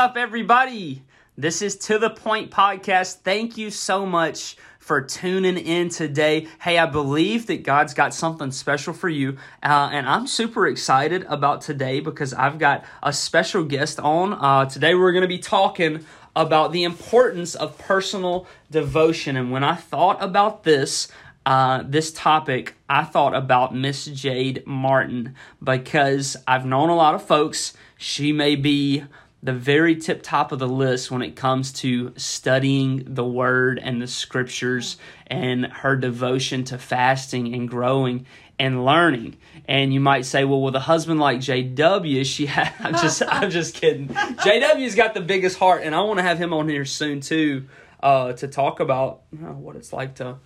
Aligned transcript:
Up, 0.00 0.16
everybody? 0.16 1.02
This 1.36 1.60
is 1.60 1.76
To 1.76 1.98
The 1.98 2.08
Point 2.08 2.50
Podcast. 2.50 3.16
Thank 3.16 3.58
you 3.58 3.70
so 3.70 4.06
much 4.06 4.56
for 4.78 5.02
tuning 5.02 5.58
in 5.58 5.90
today. 5.90 6.48
Hey, 6.58 6.78
I 6.78 6.86
believe 6.86 7.48
that 7.48 7.64
God's 7.64 7.92
got 7.92 8.14
something 8.14 8.50
special 8.50 8.94
for 8.94 9.10
you. 9.10 9.36
Uh, 9.62 9.90
and 9.92 10.08
I'm 10.08 10.26
super 10.26 10.66
excited 10.66 11.26
about 11.28 11.60
today 11.60 12.00
because 12.00 12.32
I've 12.32 12.58
got 12.58 12.86
a 13.02 13.12
special 13.12 13.62
guest 13.62 14.00
on. 14.00 14.32
Uh, 14.32 14.64
today, 14.64 14.94
we're 14.94 15.12
going 15.12 15.20
to 15.20 15.28
be 15.28 15.38
talking 15.38 16.06
about 16.34 16.72
the 16.72 16.84
importance 16.84 17.54
of 17.54 17.76
personal 17.76 18.46
devotion. 18.70 19.36
And 19.36 19.50
when 19.50 19.64
I 19.64 19.74
thought 19.74 20.16
about 20.22 20.64
this, 20.64 21.08
uh, 21.44 21.82
this 21.86 22.10
topic, 22.10 22.74
I 22.88 23.04
thought 23.04 23.34
about 23.34 23.74
Miss 23.74 24.06
Jade 24.06 24.66
Martin 24.66 25.34
because 25.62 26.38
I've 26.48 26.64
known 26.64 26.88
a 26.88 26.96
lot 26.96 27.14
of 27.14 27.22
folks. 27.22 27.74
She 27.98 28.32
may 28.32 28.56
be 28.56 29.04
the 29.42 29.52
very 29.52 29.96
tip 29.96 30.22
top 30.22 30.52
of 30.52 30.58
the 30.58 30.68
list 30.68 31.10
when 31.10 31.22
it 31.22 31.34
comes 31.34 31.72
to 31.72 32.12
studying 32.16 33.02
the 33.06 33.24
word 33.24 33.78
and 33.82 34.00
the 34.00 34.06
scriptures 34.06 34.98
and 35.26 35.66
her 35.66 35.96
devotion 35.96 36.64
to 36.64 36.78
fasting 36.78 37.54
and 37.54 37.68
growing 37.68 38.26
and 38.58 38.84
learning. 38.84 39.38
And 39.66 39.94
you 39.94 40.00
might 40.00 40.26
say, 40.26 40.44
well, 40.44 40.60
with 40.60 40.76
a 40.76 40.80
husband 40.80 41.20
like 41.20 41.38
JW, 41.38 42.26
she 42.26 42.48
I'm 42.80 42.92
just 42.94 43.22
I'm 43.26 43.50
just 43.50 43.74
kidding. 43.74 44.08
JW's 44.08 44.94
got 44.94 45.14
the 45.14 45.22
biggest 45.22 45.58
heart, 45.58 45.82
and 45.82 45.94
I 45.94 46.02
want 46.02 46.18
to 46.18 46.22
have 46.22 46.38
him 46.38 46.52
on 46.52 46.68
here 46.68 46.84
soon 46.84 47.20
too, 47.20 47.66
uh, 48.02 48.34
to 48.34 48.46
talk 48.46 48.80
about 48.80 49.22
you 49.32 49.38
know, 49.38 49.52
what 49.52 49.76
it's 49.76 49.92
like 49.92 50.16
to 50.16 50.36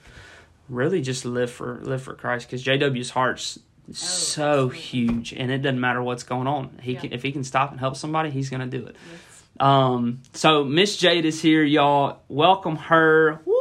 really 0.69 1.03
just 1.03 1.25
live 1.25 1.51
for 1.51 1.81
live 1.83 2.03
for 2.03 2.15
Christ 2.15 2.47
because 2.47 2.65
JW's 2.65 3.11
heart's 3.11 3.59
so 3.93 4.69
huge, 4.69 5.33
and 5.33 5.51
it 5.51 5.59
doesn't 5.59 5.81
matter 5.81 6.03
what's 6.03 6.23
going 6.23 6.47
on. 6.47 6.79
He 6.83 6.93
Yeah. 6.95 7.01
can 7.01 7.13
if 7.13 7.23
he 7.23 7.33
can 7.33 7.45
stop 7.45 7.71
and 7.71 7.81
help 7.81 7.97
somebody, 7.97 8.31
he's 8.31 8.51
gonna 8.51 8.67
do 8.67 8.87
it. 8.87 8.97
Um, 9.63 10.21
so 10.33 10.65
Miss 10.65 10.97
Jade 10.97 11.25
is 11.25 11.41
here, 11.41 11.63
y'all. 11.63 12.19
Welcome 12.29 12.77
her. 12.77 13.41
Woo! 13.45 13.55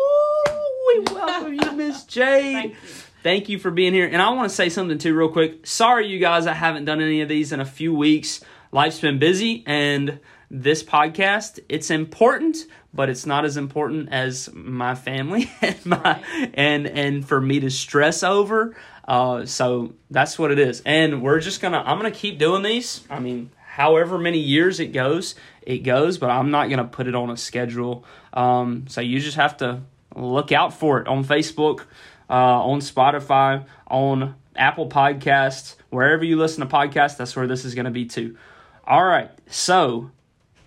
We 0.88 1.00
welcome 1.14 1.54
you, 1.54 1.72
Miss 1.74 2.04
Jade. 2.06 2.54
Thank 2.54 2.72
you. 2.74 2.80
Thank 3.22 3.50
you 3.50 3.58
for 3.60 3.72
being 3.72 3.94
here. 3.94 4.08
And 4.08 4.22
I 4.22 4.30
want 4.32 4.50
to 4.50 4.56
say 4.56 4.70
something 4.70 4.98
too, 4.98 5.14
real 5.16 5.30
quick. 5.30 5.66
Sorry, 5.66 6.08
you 6.08 6.20
guys, 6.20 6.46
I 6.48 6.54
haven't 6.54 6.86
done 6.86 7.00
any 7.02 7.22
of 7.22 7.30
these 7.30 7.52
in 7.54 7.60
a 7.62 7.66
few 7.66 7.94
weeks. 7.94 8.42
Life's 8.74 9.00
been 9.00 9.18
busy, 9.20 9.64
and 9.66 10.20
this 10.52 10.84
podcast, 10.84 11.60
it's 11.70 11.90
important, 11.90 12.58
but 12.94 13.10
it's 13.10 13.26
not 13.26 13.44
as 13.46 13.58
important 13.58 14.10
as 14.12 14.50
my 14.54 14.96
family 14.96 15.52
and 15.62 15.86
my 15.86 15.98
Right. 15.98 16.52
and 16.54 16.86
and 16.88 17.28
for 17.28 17.40
me 17.42 17.60
to 17.62 17.70
stress 17.70 18.24
over. 18.24 18.76
Uh, 19.08 19.46
so 19.46 19.94
that's 20.12 20.38
what 20.40 20.52
it 20.52 20.60
is. 20.60 20.82
And 20.86 21.22
we're 21.22 21.40
just 21.40 21.62
gonna 21.62 21.84
I'm 21.86 21.98
gonna 21.98 22.12
keep 22.12 22.38
doing 22.40 22.62
these. 22.64 23.02
I 23.10 23.20
mean, 23.20 23.50
however 23.66 24.18
many 24.18 24.40
years 24.40 24.80
it 24.80 24.88
goes, 24.94 25.36
it 25.62 25.80
goes, 25.80 26.18
but 26.18 26.30
I'm 26.30 26.52
not 26.52 26.70
gonna 26.70 26.86
put 26.86 27.08
it 27.08 27.16
on 27.16 27.30
a 27.30 27.38
schedule. 27.38 28.06
Um, 28.34 28.86
so 28.88 29.02
you 29.02 29.20
just 29.20 29.38
have 29.38 29.58
to 29.58 29.82
look 30.16 30.52
out 30.52 30.74
for 30.74 31.02
it 31.02 31.08
on 31.08 31.26
Facebook, 31.26 31.82
uh, 32.30 32.34
on 32.64 32.80
Spotify, 32.80 33.66
on 33.88 34.36
Apple 34.56 34.88
Podcasts, 34.88 35.76
wherever 35.90 36.24
you 36.24 36.38
listen 36.38 36.62
to 36.62 36.74
podcasts. 36.74 37.18
That's 37.18 37.36
where 37.36 37.48
this 37.48 37.66
is 37.66 37.74
gonna 37.76 37.92
be 37.92 38.06
too. 38.06 38.38
All 38.86 39.04
right, 39.04 39.32
so 39.48 40.12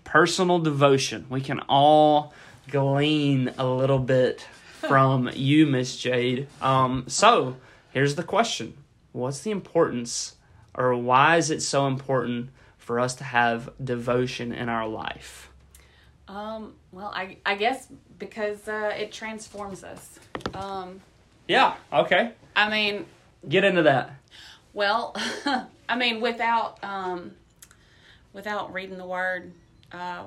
personal 0.07 0.59
devotion. 0.59 1.27
We 1.29 1.43
can 1.43 1.61
all 1.69 2.33
glean 2.71 3.53
a 3.59 3.67
little 3.67 3.99
bit 3.99 4.41
from 4.81 5.29
you, 5.35 5.67
Miss 5.67 5.97
Jade. 5.99 6.49
Um, 6.63 7.05
so 7.09 7.57
here's 7.93 8.15
the 8.15 8.23
question: 8.23 8.75
What's 9.13 9.41
the 9.41 9.51
importance, 9.51 10.37
or 10.75 10.95
why 10.97 11.37
is 11.37 11.51
it 11.51 11.61
so 11.61 11.87
important 11.87 12.49
for 12.79 12.99
us 12.99 13.15
to 13.17 13.25
have 13.25 13.69
devotion 13.83 14.53
in 14.53 14.69
our 14.69 14.89
life? 14.89 15.51
Um, 16.29 16.75
well, 16.91 17.13
I, 17.15 17.37
I 17.45 17.55
guess 17.55 17.89
because 18.19 18.67
uh, 18.67 18.93
it 18.97 19.13
transforms 19.13 19.85
us. 19.85 20.19
Um, 20.55 21.01
Yeah. 21.47 21.75
Okay. 21.93 22.33
I 22.57 22.69
mean, 22.71 23.07
Get 23.49 23.63
into 23.65 23.83
that. 23.83 24.11
well, 24.73 25.15
I 25.89 25.97
mean, 25.97 26.21
without 26.21 26.83
um, 26.83 27.33
without 28.33 28.73
reading 28.73 28.99
the 28.99 29.07
Word, 29.07 29.53
uh, 29.93 30.25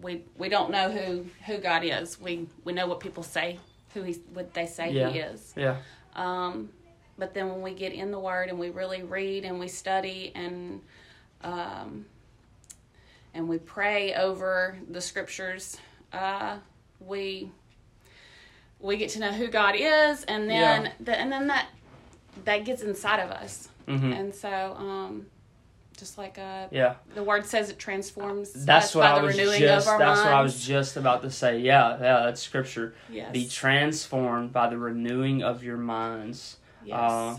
we 0.00 0.24
we 0.36 0.48
don't 0.48 0.70
know 0.70 0.90
who 0.90 1.26
who 1.46 1.58
God 1.58 1.84
is. 1.84 2.20
We 2.20 2.46
we 2.64 2.72
know 2.72 2.86
what 2.86 3.00
people 3.00 3.22
say, 3.22 3.58
who 3.94 4.02
he 4.02 4.14
what 4.32 4.54
they 4.54 4.66
say 4.66 4.92
Yeah. 4.92 5.10
He 5.10 5.18
is. 5.18 5.52
Yeah. 5.56 5.76
Um, 6.16 6.70
but 7.18 7.32
then 7.34 7.48
when 7.48 7.62
we 7.62 7.74
get 7.74 7.92
in 7.92 8.10
the 8.10 8.18
Word 8.18 8.48
and 8.48 8.58
we 8.58 8.70
really 8.70 9.02
read 9.02 9.44
and 9.44 9.58
we 9.60 9.68
study 9.68 10.32
and 10.34 10.80
um, 11.42 12.06
and 13.34 13.48
we 13.48 13.58
pray 13.58 14.14
over 14.14 14.76
the 14.90 15.00
Scriptures, 15.00 15.76
uh, 16.12 16.56
we 17.00 17.50
we 18.80 18.96
get 18.96 19.10
to 19.10 19.20
know 19.20 19.32
who 19.32 19.48
God 19.48 19.74
is, 19.76 20.24
and 20.24 20.50
then 20.50 20.84
Yeah. 20.84 20.92
the, 21.00 21.18
and 21.18 21.30
then 21.32 21.46
that 21.48 21.68
that 22.44 22.64
gets 22.64 22.82
inside 22.82 23.20
of 23.20 23.30
us, 23.30 23.68
hmm 23.86 24.12
and 24.12 24.34
so 24.34 24.74
um, 24.76 25.26
just 25.96 26.18
like 26.18 26.38
a 26.38 26.68
Yeah. 26.70 26.94
the 27.14 27.22
Word 27.22 27.46
says, 27.46 27.70
it 27.70 27.78
transforms 27.78 28.52
That's 28.52 28.94
what 28.94 29.02
by 29.02 29.12
I 29.12 29.18
the 29.20 29.26
was 29.26 29.36
renewing 29.36 29.60
just. 29.60 29.86
That's 29.86 30.00
minds. 30.00 30.20
what 30.20 30.32
I 30.32 30.42
was 30.42 30.66
just 30.66 30.96
about 30.96 31.22
to 31.22 31.30
say. 31.30 31.58
Yeah. 31.60 31.92
Yeah. 32.00 32.20
That's 32.24 32.40
scripture. 32.42 32.94
yes. 33.10 33.32
Be 33.32 33.46
transformed 33.48 34.52
by 34.52 34.68
the 34.68 34.78
renewing 34.78 35.42
of 35.42 35.62
your 35.62 35.76
minds. 35.76 36.56
yes. 36.84 36.96
uh, 36.98 37.36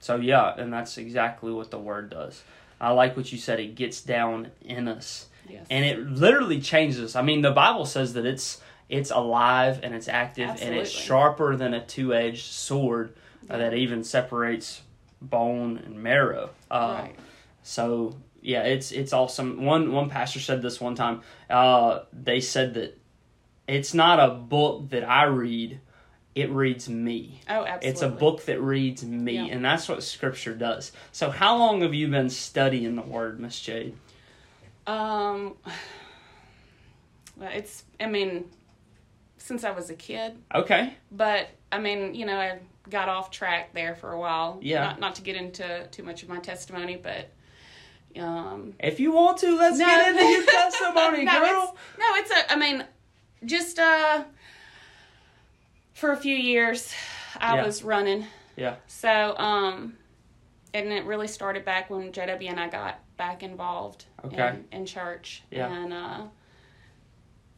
So 0.00 0.16
yeah, 0.16 0.54
and 0.56 0.72
that's 0.72 0.98
exactly 0.98 1.52
what 1.52 1.70
the 1.70 1.78
word 1.78 2.10
does. 2.10 2.42
I 2.80 2.90
like 2.90 3.16
what 3.16 3.30
you 3.30 3.38
said. 3.38 3.60
It 3.60 3.76
gets 3.76 4.00
down 4.00 4.48
in 4.64 4.88
us, 4.88 5.26
yes. 5.48 5.64
and 5.70 5.84
it 5.84 6.00
literally 6.00 6.60
changes 6.60 7.00
us. 7.00 7.14
I 7.14 7.22
mean, 7.22 7.40
the 7.42 7.52
Bible 7.52 7.86
says 7.86 8.14
that 8.14 8.26
it's 8.26 8.60
it's 8.88 9.10
alive 9.12 9.78
and 9.84 9.94
it's 9.94 10.08
active 10.08 10.50
and 10.60 10.74
it's 10.74 10.90
sharper 10.90 11.54
than 11.56 11.72
a 11.74 11.80
two 11.86 12.12
edged 12.12 12.44
sword 12.52 13.14
uh, 13.48 13.54
Yeah. 13.54 13.58
that 13.58 13.74
even 13.74 14.02
separates 14.02 14.82
bone 15.20 15.78
and 15.78 16.02
marrow. 16.02 16.50
Uh, 16.68 17.02
right. 17.04 17.14
So 17.62 18.16
yeah, 18.40 18.62
it's 18.62 18.92
it's 18.92 19.12
awesome. 19.12 19.64
One 19.64 19.92
one 19.92 20.08
pastor 20.10 20.40
said 20.40 20.62
this 20.62 20.80
one 20.80 20.94
time. 20.94 21.22
Uh, 21.48 22.00
they 22.12 22.40
said 22.40 22.74
that 22.74 22.98
it's 23.68 23.94
not 23.94 24.18
a 24.18 24.34
book 24.34 24.90
that 24.90 25.08
I 25.08 25.24
read; 25.24 25.80
it 26.34 26.50
reads 26.50 26.88
me. 26.88 27.40
Oh, 27.48 27.64
absolutely. 27.64 27.88
It's 27.88 28.02
a 28.02 28.08
book 28.08 28.44
that 28.46 28.60
reads 28.60 29.04
me, 29.04 29.34
Yeah. 29.34 29.44
and 29.54 29.64
that's 29.64 29.88
what 29.88 30.02
Scripture 30.02 30.54
does. 30.54 30.92
So, 31.12 31.30
how 31.30 31.56
long 31.56 31.82
have 31.82 31.94
you 31.94 32.08
been 32.08 32.30
studying 32.30 32.96
the 32.96 33.02
Word, 33.02 33.38
Miss 33.38 33.60
Jade? 33.60 33.94
Um, 34.86 35.54
well, 37.36 37.50
it's, 37.54 37.84
I 38.00 38.06
mean, 38.06 38.46
since 39.38 39.62
I 39.62 39.70
was 39.70 39.90
a 39.90 39.94
kid, 39.94 40.36
Okay, 40.52 40.94
but 41.12 41.48
I 41.70 41.78
mean, 41.78 42.14
you 42.16 42.26
know, 42.26 42.36
I 42.36 42.58
got 42.90 43.08
off 43.08 43.30
track 43.30 43.72
there 43.74 43.94
for 43.94 44.10
a 44.12 44.18
while. 44.18 44.58
Yeah. 44.60 44.84
Not, 44.84 45.00
not 45.00 45.14
to 45.16 45.22
get 45.22 45.36
into 45.36 45.86
too 45.92 46.02
much 46.02 46.24
of 46.24 46.28
my 46.28 46.40
testimony, 46.40 46.96
but, 46.96 47.30
um, 48.18 48.74
if 48.80 49.00
you 49.00 49.12
want 49.12 49.38
to, 49.38 49.56
let's 49.56 49.78
No. 49.78 49.86
get 49.86 50.08
into 50.08 50.24
your 50.24 50.44
testimony, 50.46 51.24
no, 51.24 51.32
girl. 51.40 51.74
It's, 51.74 51.98
no, 51.98 52.06
it's 52.16 52.30
a, 52.30 52.52
I 52.52 52.56
mean, 52.56 52.84
just, 53.44 53.78
uh, 53.78 54.24
for 55.94 56.12
a 56.12 56.16
few 56.16 56.34
years, 56.34 56.92
I 57.38 57.56
Yeah. 57.56 57.64
was 57.64 57.82
running. 57.82 58.26
Yeah. 58.56 58.76
So, 58.86 59.36
um, 59.38 59.96
and 60.74 60.92
it 60.92 61.04
really 61.04 61.28
started 61.28 61.64
back 61.64 61.90
when 61.90 62.12
JW 62.12 62.48
and 62.48 62.58
I 62.60 62.68
got 62.68 63.00
back 63.16 63.42
involved 63.42 64.06
Okay. 64.24 64.48
in, 64.72 64.78
in 64.80 64.86
church. 64.86 65.42
Yeah. 65.50 65.72
And, 65.72 65.92
uh, 65.92 66.20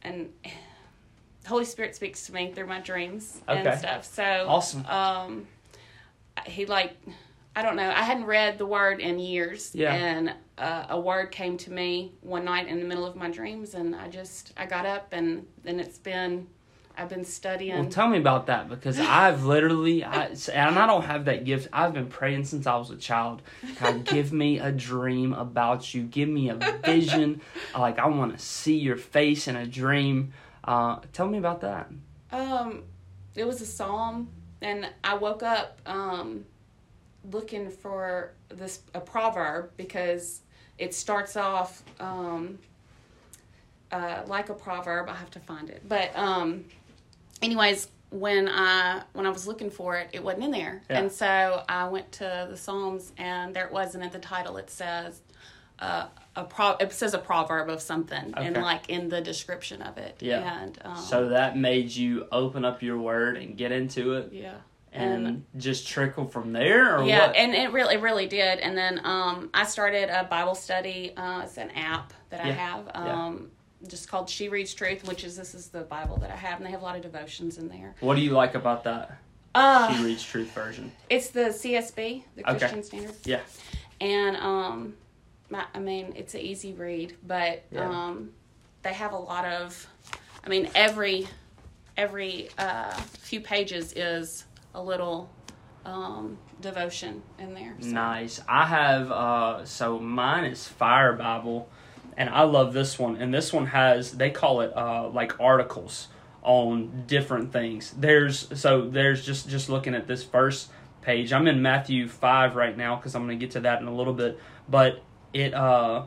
and 0.03 0.29
the 0.43 0.49
Holy 1.49 1.65
Spirit 1.65 1.95
speaks 1.95 2.25
to 2.27 2.33
me 2.33 2.51
through 2.51 2.67
my 2.67 2.79
dreams 2.81 3.41
Okay. 3.47 3.59
and 3.69 3.79
stuff. 3.79 4.05
So, 4.05 4.45
Awesome. 4.47 4.85
um, 4.87 5.47
he 6.45 6.65
like, 6.65 6.95
I 7.55 7.61
don't 7.61 7.77
know, 7.77 7.89
I 7.89 8.01
hadn't 8.03 8.25
read 8.25 8.57
the 8.57 8.65
word 8.65 8.99
in 8.99 9.17
years. 9.17 9.73
Yeah. 9.73 9.93
And 9.93 10.33
uh, 10.57 10.85
a 10.89 10.99
word 10.99 11.31
came 11.31 11.57
to 11.57 11.71
me 11.71 12.13
one 12.21 12.45
night 12.45 12.67
in 12.67 12.79
the 12.79 12.85
middle 12.85 13.05
of 13.05 13.15
my 13.15 13.29
dreams, 13.29 13.73
and 13.73 13.95
I 13.95 14.07
just, 14.07 14.53
I 14.55 14.65
got 14.65 14.85
up, 14.85 15.09
and 15.11 15.45
then 15.63 15.79
it's 15.79 15.97
been, 15.97 16.47
I've 16.97 17.09
been 17.09 17.25
studying. 17.25 17.77
Well, 17.77 17.89
tell 17.89 18.07
me 18.07 18.17
about 18.17 18.47
that 18.47 18.69
because 18.69 18.99
I've 18.99 19.43
literally, 19.43 20.03
I, 20.03 20.35
and 20.53 20.79
I 20.79 20.87
don't 20.87 21.03
have 21.03 21.25
that 21.25 21.43
gift. 21.43 21.67
I've 21.73 21.93
been 21.93 22.07
praying 22.07 22.45
since 22.45 22.67
I 22.67 22.75
was 22.77 22.89
a 22.89 22.95
child. 22.95 23.41
God, 23.79 24.05
give 24.05 24.31
me 24.31 24.59
a 24.59 24.71
dream 24.71 25.33
about 25.33 25.93
you. 25.93 26.03
Give 26.03 26.29
me 26.29 26.49
a 26.49 26.55
vision. 26.83 27.41
like 27.77 27.99
I 27.99 28.07
want 28.07 28.37
to 28.37 28.43
see 28.43 28.77
your 28.77 28.97
face 28.97 29.47
in 29.47 29.55
a 29.57 29.65
dream. 29.65 30.33
Uh, 30.63 30.99
tell 31.11 31.27
me 31.27 31.37
about 31.37 31.61
that. 31.61 31.91
Um, 32.31 32.83
it 33.35 33.45
was 33.45 33.61
a 33.61 33.65
psalm, 33.65 34.29
and 34.61 34.89
I 35.03 35.15
woke 35.15 35.43
up 35.43 35.79
um, 35.85 36.45
looking 37.31 37.69
for 37.69 38.33
this 38.49 38.81
a 38.93 39.01
proverb 39.01 39.71
because 39.77 40.41
it 40.77 40.93
starts 40.93 41.35
off 41.37 41.83
um, 41.99 42.59
uh, 43.91 44.23
like 44.27 44.49
a 44.49 44.53
proverb. 44.53 45.09
I 45.09 45.15
have 45.15 45.31
to 45.31 45.39
find 45.39 45.69
it, 45.69 45.81
but 45.87 46.15
um, 46.15 46.65
anyways, 47.41 47.87
when 48.09 48.47
I 48.49 49.03
when 49.13 49.25
I 49.25 49.29
was 49.29 49.47
looking 49.47 49.69
for 49.69 49.97
it, 49.97 50.09
it 50.13 50.23
wasn't 50.23 50.45
in 50.45 50.51
there, 50.51 50.81
Yeah. 50.89 50.99
and 50.99 51.11
so 51.11 51.63
I 51.67 51.87
went 51.87 52.11
to 52.13 52.47
the 52.49 52.57
Psalms, 52.57 53.11
and 53.17 53.55
there 53.55 53.65
it 53.65 53.71
was, 53.71 53.95
and 53.95 54.03
at 54.03 54.11
the 54.11 54.19
title 54.19 54.57
it 54.57 54.69
says, 54.69 55.21
a, 55.79 56.07
a 56.35 56.43
pro. 56.45 56.71
It 56.79 56.91
says 56.93 57.13
a 57.13 57.17
proverb 57.19 57.69
of 57.69 57.81
something, 57.81 58.33
and 58.35 58.55
like 58.57 58.89
in 58.89 59.09
the 59.09 59.21
description 59.21 59.81
of 59.81 59.97
it. 59.97 60.17
Yeah. 60.19 60.61
And 60.63 60.77
um, 60.83 60.97
So 60.97 61.29
that 61.29 61.57
made 61.57 61.89
you 61.91 62.27
open 62.31 62.63
up 62.65 62.81
your 62.81 62.97
word 62.97 63.37
and 63.37 63.57
get 63.57 63.71
into 63.71 64.13
it 64.13 64.31
yeah. 64.31 64.55
And 64.95 65.45
just 65.57 65.87
trickle 65.87 66.25
from 66.25 66.53
there, 66.53 66.97
or 66.97 67.03
yeah, 67.03 67.27
what? 67.27 67.35
and 67.35 67.53
it 67.53 67.71
really, 67.71 67.95
it 67.95 68.01
really 68.01 68.27
did. 68.27 68.59
And 68.59 68.77
then 68.77 69.01
um, 69.03 69.49
I 69.53 69.65
started 69.65 70.09
a 70.09 70.23
Bible 70.23 70.55
study. 70.55 71.13
Uh, 71.15 71.41
it's 71.41 71.57
an 71.57 71.71
app 71.71 72.13
that 72.29 72.41
I 72.43 72.47
Yeah, 72.49 72.53
have, 72.53 72.91
yeah. 72.95 73.25
um, 73.25 73.51
just 73.87 74.09
called 74.09 74.29
She 74.29 74.49
Reads 74.49 74.73
Truth, 74.73 75.07
which 75.07 75.23
is 75.23 75.35
this 75.35 75.53
is 75.53 75.67
the 75.67 75.81
Bible 75.81 76.17
that 76.17 76.31
I 76.31 76.35
have, 76.35 76.57
and 76.57 76.65
they 76.65 76.71
have 76.71 76.81
a 76.81 76.85
lot 76.85 76.95
of 76.95 77.01
devotions 77.01 77.57
in 77.57 77.67
there. 77.67 77.95
what 77.99 78.15
do 78.15 78.21
you 78.21 78.31
like 78.31 78.55
about 78.55 78.83
that? 78.85 79.17
Uh, 79.53 79.95
She 79.95 80.03
reads 80.03 80.23
truth 80.23 80.51
version. 80.51 80.91
it's 81.09 81.29
the 81.29 81.45
CSB, 81.51 82.23
the 82.35 82.49
Okay. 82.49 82.57
Christian 82.59 82.83
Standard, 82.83 83.15
Yeah. 83.23 83.39
and 84.01 84.35
um, 84.37 84.95
my, 85.49 85.63
I 85.73 85.79
mean 85.79 86.11
it's 86.15 86.33
an 86.33 86.41
easy 86.41 86.73
read, 86.73 87.15
but 87.25 87.63
Yeah. 87.71 87.89
um, 87.89 88.31
they 88.83 88.93
have 88.93 89.13
a 89.13 89.17
lot 89.17 89.45
of. 89.45 89.87
I 90.43 90.49
mean 90.49 90.69
every 90.75 91.27
every 91.97 92.49
uh, 92.57 92.91
few 93.19 93.39
pages 93.39 93.93
is 93.93 94.43
a 94.75 94.83
little 94.83 95.29
um, 95.85 96.37
devotion 96.61 97.21
in 97.39 97.53
there. 97.53 97.73
so- 97.79 97.87
Nice. 97.89 98.41
I 98.47 98.65
have 98.65 99.11
uh 99.11 99.65
so 99.65 99.97
mine 99.99 100.45
is 100.45 100.67
Fire 100.67 101.13
Bible 101.13 101.69
and 102.17 102.29
I 102.29 102.41
love 102.43 102.73
this 102.73 102.97
one 102.99 103.15
and 103.17 103.33
this 103.33 103.51
one 103.53 103.67
has 103.67 104.11
they 104.13 104.29
call 104.29 104.61
it 104.61 104.75
uh 104.75 105.07
like 105.09 105.39
articles 105.39 106.07
on 106.41 107.03
different 107.07 107.51
things. 107.51 107.93
There's 107.97 108.47
so 108.59 108.87
there's 108.89 109.25
just 109.25 109.47
just 109.49 109.69
looking 109.69 109.95
at 109.95 110.07
this 110.07 110.23
first 110.23 110.69
page. 111.01 111.31
I'm 111.33 111.47
in 111.47 111.61
Matthew 111.61 112.07
5 112.07 112.55
right 112.55 112.75
now 112.75 112.95
cuz 112.97 113.15
I'm 113.15 113.25
going 113.25 113.37
to 113.39 113.43
get 113.45 113.51
to 113.51 113.59
that 113.61 113.79
in 113.81 113.87
a 113.87 113.93
little 113.95 114.13
bit, 114.13 114.39
but 114.69 115.01
it 115.33 115.53
uh 115.53 116.03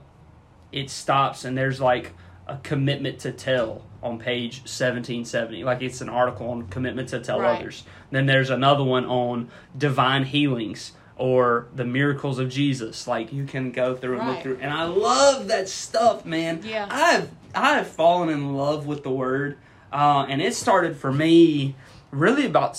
it 0.72 0.90
stops 0.90 1.44
and 1.44 1.56
there's 1.56 1.80
like 1.80 2.14
a 2.48 2.56
commitment 2.62 3.18
to 3.20 3.32
tell 3.32 3.82
on 4.02 4.18
page 4.18 4.58
1770 4.60 5.64
like 5.64 5.82
it's 5.82 6.00
an 6.00 6.08
article 6.08 6.48
on 6.50 6.66
commitment 6.68 7.08
to 7.10 7.20
tell 7.20 7.40
Right. 7.40 7.58
others. 7.58 7.84
Then 8.10 8.26
there's 8.26 8.50
another 8.50 8.84
one 8.84 9.04
on 9.04 9.48
divine 9.76 10.24
healings 10.24 10.92
or 11.16 11.66
the 11.74 11.84
miracles 11.84 12.38
of 12.38 12.48
jesus. 12.48 13.06
Like 13.08 13.32
you 13.32 13.44
can 13.44 13.72
go 13.72 13.94
through 13.96 14.20
and 14.20 14.28
look 14.28 14.42
through. 14.42 14.58
And 14.60 14.72
i 14.72 14.84
love 14.84 15.48
that 15.48 15.68
stuff 15.68 16.24
man. 16.24 16.60
Yeah. 16.64 16.86
i've 16.90 17.30
i've 17.54 17.88
fallen 17.88 18.28
in 18.28 18.54
love 18.54 18.86
with 18.86 19.02
the 19.02 19.10
word 19.10 19.58
uh, 19.92 20.26
and 20.28 20.40
it 20.42 20.54
started 20.54 20.96
for 20.96 21.10
me 21.12 21.74
really 22.10 22.46
about 22.46 22.72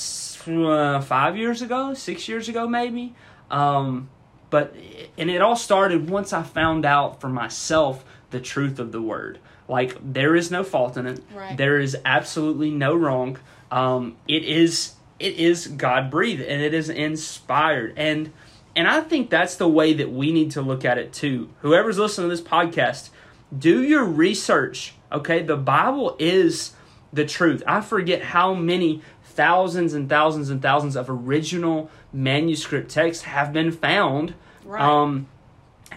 uh, 0.47 1.01
five 1.01 1.35
years 1.37 1.61
ago 1.61 1.93
six 1.93 2.27
years 2.27 2.47
ago 2.49 2.67
maybe. 2.67 3.13
Um, 3.51 4.09
but 4.49 4.73
and 5.17 5.29
it 5.29 5.41
all 5.41 5.55
started 5.55 6.09
once 6.09 6.33
I 6.33 6.43
found 6.43 6.85
out 6.85 7.19
for 7.21 7.29
myself 7.29 8.03
the 8.31 8.39
truth 8.39 8.79
of 8.79 8.91
the 8.91 9.01
word. 9.01 9.39
Like 9.69 9.97
there 10.01 10.35
is 10.35 10.51
no 10.51 10.63
fault 10.63 10.97
in 10.97 11.05
it. 11.05 11.21
Right. 11.33 11.55
There 11.55 11.79
is 11.79 11.95
absolutely 12.03 12.71
no 12.71 12.95
wrong. 12.95 13.37
Um, 13.71 14.17
it 14.27 14.43
is 14.43 14.93
it 15.19 15.35
is 15.35 15.67
God 15.67 16.09
breathed 16.09 16.41
and 16.41 16.61
it 16.61 16.73
is 16.73 16.89
inspired 16.89 17.93
and 17.97 18.31
and 18.75 18.87
I 18.87 19.01
think 19.01 19.29
that's 19.29 19.55
the 19.57 19.67
way 19.67 19.93
that 19.93 20.11
we 20.11 20.31
need 20.31 20.51
to 20.51 20.61
look 20.61 20.85
at 20.85 20.97
it 20.97 21.11
too. 21.11 21.49
Whoever's 21.61 21.97
listening 21.97 22.29
to 22.29 22.35
this 22.35 22.45
podcast, 22.45 23.09
do 23.57 23.83
your 23.83 24.05
research. 24.05 24.93
Okay, 25.11 25.41
the 25.41 25.57
Bible 25.57 26.15
is 26.19 26.73
the 27.11 27.25
truth. 27.25 27.63
I 27.67 27.81
forget 27.81 28.21
how 28.21 28.53
many 28.53 29.01
thousands 29.23 29.93
and 29.93 30.07
thousands 30.07 30.49
and 30.49 30.61
thousands 30.61 30.95
of 30.95 31.09
original 31.09 31.89
manuscript 32.13 32.91
texts 32.91 33.23
have 33.23 33.51
been 33.51 33.71
found. 33.71 34.33
Right. 34.63 34.81
Um, 34.81 35.27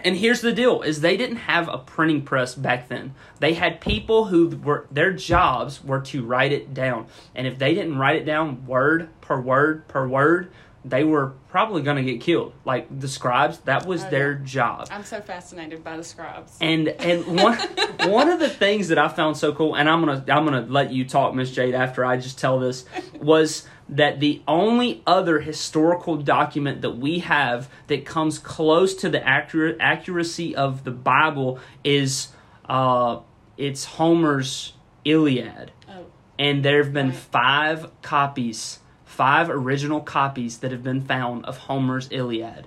and 0.03 0.15
here's 0.17 0.41
the 0.41 0.51
deal: 0.51 0.81
is 0.81 1.01
they 1.01 1.17
didn't 1.17 1.37
have 1.37 1.67
a 1.69 1.77
printing 1.77 2.21
press 2.23 2.55
back 2.55 2.89
then. 2.89 3.13
They 3.39 3.53
had 3.53 3.81
people 3.81 4.25
who 4.25 4.49
were 4.49 4.87
their 4.91 5.11
jobs 5.11 5.83
were 5.83 6.01
to 6.01 6.23
write 6.25 6.51
it 6.51 6.73
down, 6.73 7.07
and 7.35 7.47
if 7.47 7.57
they 7.59 7.73
didn't 7.73 7.97
write 7.97 8.17
it 8.17 8.25
down 8.25 8.65
word 8.65 9.09
per 9.21 9.39
word 9.39 9.87
per 9.87 10.07
word, 10.07 10.51
they 10.85 11.03
were 11.03 11.33
probably 11.47 11.81
going 11.81 11.95
to 11.97 12.03
get 12.03 12.19
killed. 12.19 12.51
Like 12.65 12.87
the 12.99 13.07
scribes, 13.07 13.59
that 13.59 13.85
was 13.85 14.03
Oh, 14.03 14.09
their 14.09 14.33
yeah. 14.33 14.45
job. 14.45 14.87
I'm 14.91 15.03
so 15.05 15.21
fascinated 15.21 15.83
by 15.83 15.95
the 15.97 16.03
scribes. 16.03 16.57
And 16.59 16.89
and 16.89 17.25
one 17.41 17.57
one 18.09 18.29
of 18.29 18.39
the 18.39 18.49
things 18.49 18.89
that 18.89 18.97
I 18.97 19.07
found 19.07 19.37
so 19.37 19.53
cool, 19.53 19.75
and 19.75 19.87
I'm 19.89 19.99
gonna 20.03 20.23
I'm 20.27 20.43
gonna 20.45 20.65
let 20.67 20.91
you 20.91 21.05
talk, 21.05 21.33
Miss 21.33 21.51
Jade, 21.51 21.73
after 21.75 22.03
I 22.03 22.17
just 22.17 22.37
tell 22.39 22.59
this, 22.59 22.85
was 23.19 23.65
that 23.89 24.19
the 24.19 24.41
only 24.47 25.01
other 25.05 25.39
historical 25.41 26.15
document 26.17 26.81
that 26.81 26.97
we 26.97 27.19
have 27.19 27.69
that 27.87 28.05
comes 28.05 28.39
close 28.39 28.93
to 28.95 29.09
the 29.09 29.25
accurate 29.27 29.77
accuracy 29.79 30.55
of 30.55 30.83
the 30.83 30.91
Bible 30.91 31.59
is 31.83 32.29
uh 32.67 33.19
it's 33.57 33.83
Homer's 33.85 34.73
Iliad. 35.05 35.71
oh, 35.89 36.05
And 36.39 36.63
there 36.63 36.81
have 36.83 36.93
been 36.93 37.09
Right. 37.09 37.15
five 37.17 38.01
copies, 38.01 38.79
five 39.05 39.49
original 39.49 39.99
copies 40.01 40.59
that 40.59 40.71
have 40.71 40.81
been 40.83 41.01
found 41.01 41.45
of 41.45 41.57
Homer's 41.57 42.07
Iliad. 42.09 42.65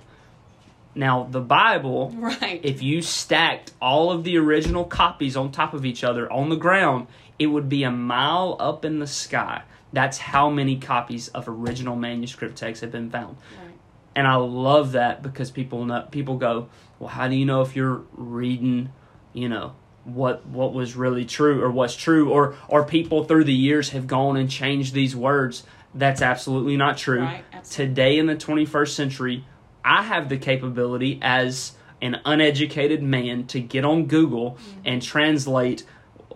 Now 0.97 1.27
the 1.29 1.41
Bible 1.41 2.11
right. 2.17 2.59
if 2.63 2.81
you 2.81 3.01
stacked 3.01 3.71
all 3.81 4.11
of 4.11 4.23
the 4.23 4.37
original 4.37 4.83
copies 4.83 5.37
on 5.37 5.51
top 5.51 5.73
of 5.73 5.85
each 5.85 6.03
other 6.03 6.31
on 6.31 6.49
the 6.49 6.55
ground, 6.55 7.07
it 7.37 7.47
would 7.47 7.69
be 7.69 7.83
a 7.83 7.91
mile 7.91 8.57
up 8.59 8.83
in 8.83 8.99
the 8.99 9.07
sky. 9.07 9.61
That's 9.93 10.17
how 10.17 10.49
many 10.49 10.77
copies 10.77 11.27
of 11.29 11.47
original 11.47 11.95
manuscript 11.95 12.57
texts 12.57 12.81
have 12.81 12.91
been 12.91 13.09
found. 13.09 13.37
right. 13.57 13.73
And 14.15 14.27
I 14.27 14.35
love 14.35 14.93
that 14.93 15.21
because 15.21 15.51
people 15.51 15.85
know, 15.85 16.07
people 16.09 16.37
go, 16.37 16.69
"Well, 16.97 17.09
how 17.09 17.27
do 17.27 17.35
you 17.35 17.45
know 17.45 17.61
if 17.61 17.75
you're 17.75 18.01
reading, 18.13 18.91
you 19.33 19.47
know, 19.47 19.73
what 20.03 20.47
what 20.47 20.73
was 20.73 20.95
really 20.95 21.23
true 21.23 21.61
or 21.61 21.69
what's 21.69 21.95
true 21.95 22.31
or 22.31 22.55
or 22.67 22.83
people 22.83 23.25
through 23.25 23.43
the 23.43 23.53
years 23.53 23.91
have 23.91 24.07
gone 24.07 24.35
and 24.35 24.49
changed 24.49 24.95
these 24.95 25.15
words?" 25.15 25.63
That's 25.93 26.21
absolutely 26.23 26.77
not 26.77 26.97
true. 26.97 27.21
Right, 27.21 27.43
absolutely. 27.53 27.93
Today 27.93 28.17
in 28.17 28.25
the 28.25 28.35
21st 28.35 28.95
century, 28.95 29.45
I 29.87 30.03
have 30.03 30.27
the 30.29 30.37
capability 30.37 31.19
as 31.21 31.73
an 32.01 32.19
uneducated 32.25 33.01
man 33.01 33.45
to 33.47 33.59
get 33.59 33.85
on 33.85 34.05
Google 34.05 34.51
Mm-hmm. 34.51 34.79
and 34.85 35.01
translate 35.01 35.83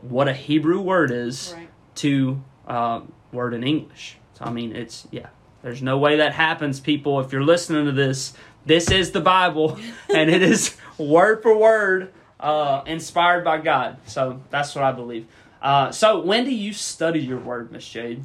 what 0.01 0.27
a 0.27 0.34
Hebrew 0.34 0.81
word 0.81 1.12
is 1.12 1.53
Right. 1.55 1.70
to 1.96 2.41
uh, 2.67 3.01
word 3.31 3.53
in 3.53 3.63
English. 3.63 4.17
So 4.34 4.46
I 4.46 4.51
mean, 4.51 4.75
it's 4.75 5.08
yeah. 5.12 5.27
There's 5.62 5.84
no 5.84 6.00
way 6.00 6.17
that 6.17 6.34
happens, 6.34 6.79
people. 6.79 7.20
If 7.20 7.31
you're 7.31 7.43
listening 7.43 7.86
to 7.86 7.91
this, 7.91 8.34
this 8.65 8.89
is 8.89 9.12
the 9.12 9.22
Bible, 9.22 9.77
and 10.15 10.29
it 10.31 10.41
is 10.41 10.75
word 10.98 11.43
for 11.43 11.55
word 11.55 12.12
uh, 12.39 12.81
inspired 12.88 13.43
by 13.43 13.60
God. 13.60 13.98
So 14.08 14.41
that's 14.50 14.74
what 14.74 14.84
I 14.84 14.91
believe. 14.91 15.27
Uh, 15.62 15.91
so 15.91 16.22
when 16.22 16.46
do 16.46 16.51
you 16.55 16.74
study 16.74 17.20
your 17.20 17.38
word, 17.38 17.72
Miss 17.72 17.88
Jade? 17.88 18.24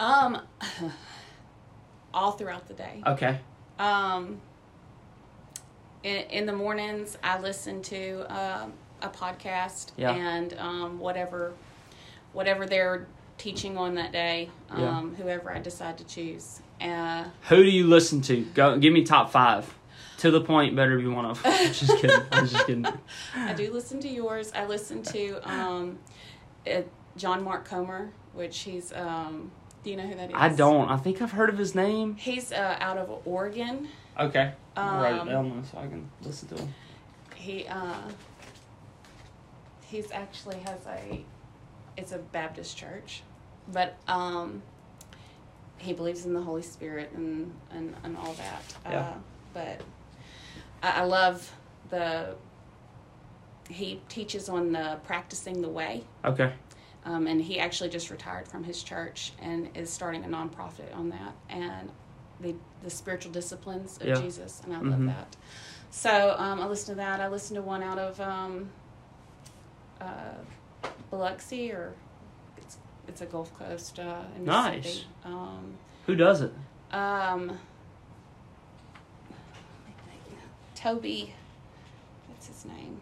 Um, 0.00 0.40
all 2.14 2.32
throughout 2.32 2.66
the 2.66 2.74
day. 2.74 3.02
Okay. 3.06 3.38
Um, 3.80 4.40
in, 6.02 6.16
in 6.30 6.46
the 6.46 6.52
mornings, 6.52 7.16
I 7.22 7.38
listen 7.40 7.80
to 7.82 8.20
um, 8.34 8.72
a 9.02 9.08
podcast 9.08 9.92
Yeah. 9.96 10.12
and 10.12 10.52
um, 10.58 10.98
whatever 10.98 11.54
whatever 12.32 12.64
they're 12.66 13.06
teaching 13.38 13.76
on 13.76 13.94
that 13.96 14.12
day, 14.12 14.50
um, 14.70 14.80
Yeah. 14.80 15.22
whoever 15.24 15.50
I 15.52 15.58
decide 15.58 15.98
to 15.98 16.04
choose. 16.04 16.60
Uh, 16.80 17.24
Who 17.48 17.56
do 17.56 17.68
you 17.70 17.86
listen 17.86 18.20
to? 18.22 18.42
Go 18.54 18.78
give 18.78 18.92
me 18.92 19.04
top 19.04 19.30
five. 19.32 19.74
To 20.18 20.30
the 20.30 20.40
point, 20.42 20.76
better 20.76 20.98
be 20.98 21.06
one 21.06 21.24
of. 21.24 21.40
I'm 21.46 21.72
just 21.72 21.96
kidding. 21.96 22.20
I'm 22.30 22.46
just 22.46 22.66
kidding. 22.66 22.86
I 23.34 23.54
do 23.54 23.72
listen 23.72 23.98
to 24.00 24.08
yours. 24.08 24.52
I 24.54 24.66
listen 24.66 25.02
to 25.04 25.50
um, 25.50 25.98
uh, 26.70 26.82
John 27.16 27.42
Mark 27.42 27.64
Comer, 27.66 28.10
which 28.34 28.58
he's. 28.60 28.92
Um, 28.92 29.50
do 29.82 29.90
you 29.90 29.96
know 29.96 30.06
who 30.06 30.14
that 30.14 30.30
is? 30.30 30.36
I 30.36 30.48
don't. 30.50 30.88
I 30.88 30.96
think 30.96 31.22
I've 31.22 31.32
heard 31.32 31.48
of 31.48 31.58
his 31.58 31.74
name. 31.74 32.16
He's 32.16 32.52
uh, 32.52 32.76
out 32.80 32.98
of 32.98 33.26
Oregon. 33.26 33.88
Okay. 34.18 34.52
I'll 34.76 35.02
write 35.02 35.14
it 35.14 35.20
Um, 35.20 35.28
down 35.28 35.64
so 35.70 35.78
I 35.78 35.86
can 35.86 36.10
listen 36.22 36.48
to 36.48 36.56
him. 36.56 36.74
He 37.34 37.66
uh, 37.66 38.02
he's 39.86 40.10
actually 40.12 40.58
has 40.60 40.86
a 40.86 41.24
it's 41.96 42.12
a 42.12 42.18
Baptist 42.18 42.76
church, 42.76 43.22
but 43.72 43.96
um, 44.06 44.62
he 45.78 45.92
believes 45.92 46.26
in 46.26 46.34
the 46.34 46.42
Holy 46.42 46.62
Spirit 46.62 47.12
and 47.14 47.52
and, 47.70 47.94
and 48.04 48.16
all 48.16 48.34
that. 48.34 48.62
Yeah. 48.84 49.00
Uh, 49.00 49.14
but 49.54 49.80
I, 50.82 51.00
I 51.00 51.04
love 51.04 51.50
the 51.88 52.34
he 53.68 54.00
teaches 54.08 54.48
on 54.48 54.72
the 54.72 54.98
practicing 55.04 55.62
the 55.62 55.68
way. 55.68 56.04
Okay. 56.24 56.52
Um, 57.04 57.26
and 57.26 57.40
he 57.40 57.58
actually 57.58 57.88
just 57.90 58.10
retired 58.10 58.46
from 58.46 58.62
his 58.64 58.82
church 58.82 59.32
and 59.40 59.68
is 59.74 59.90
starting 59.90 60.22
a 60.24 60.28
nonprofit 60.28 60.94
on 60.94 61.08
that 61.10 61.32
and 61.48 61.90
the 62.40 62.54
the 62.82 62.90
spiritual 62.90 63.32
disciplines 63.32 63.98
of 63.98 64.06
Yeah. 64.06 64.20
Jesus, 64.20 64.60
and 64.64 64.74
I 64.74 64.78
Mhm. 64.80 64.90
love 64.90 65.04
that. 65.06 65.36
So 65.90 66.34
um, 66.38 66.60
I 66.60 66.66
listen 66.66 66.94
to 66.94 66.98
that. 66.98 67.20
I 67.20 67.28
listen 67.28 67.56
to 67.56 67.62
one 67.62 67.82
out 67.82 67.98
of 67.98 68.18
um, 68.20 68.70
uh, 70.00 70.34
Biloxi, 71.10 71.72
or 71.72 71.92
it's 72.56 72.78
it's 73.08 73.20
a 73.20 73.26
Gulf 73.26 73.52
Coast 73.58 73.98
uh, 73.98 74.22
in 74.36 74.44
Nice. 74.44 74.76
Mississippi. 74.84 75.06
Um, 75.24 75.74
Who 76.06 76.16
does 76.16 76.40
it? 76.42 76.52
um, 76.92 77.58
Toby, 80.74 81.34
what's 82.28 82.46
his 82.46 82.64
name? 82.64 82.98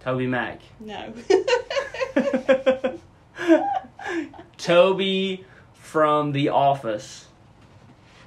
Toby 0.00 0.26
Mac. 0.26 0.60
No. 0.80 1.12
Toby 4.58 5.44
from 5.74 6.32
The 6.32 6.48
Office. 6.50 7.26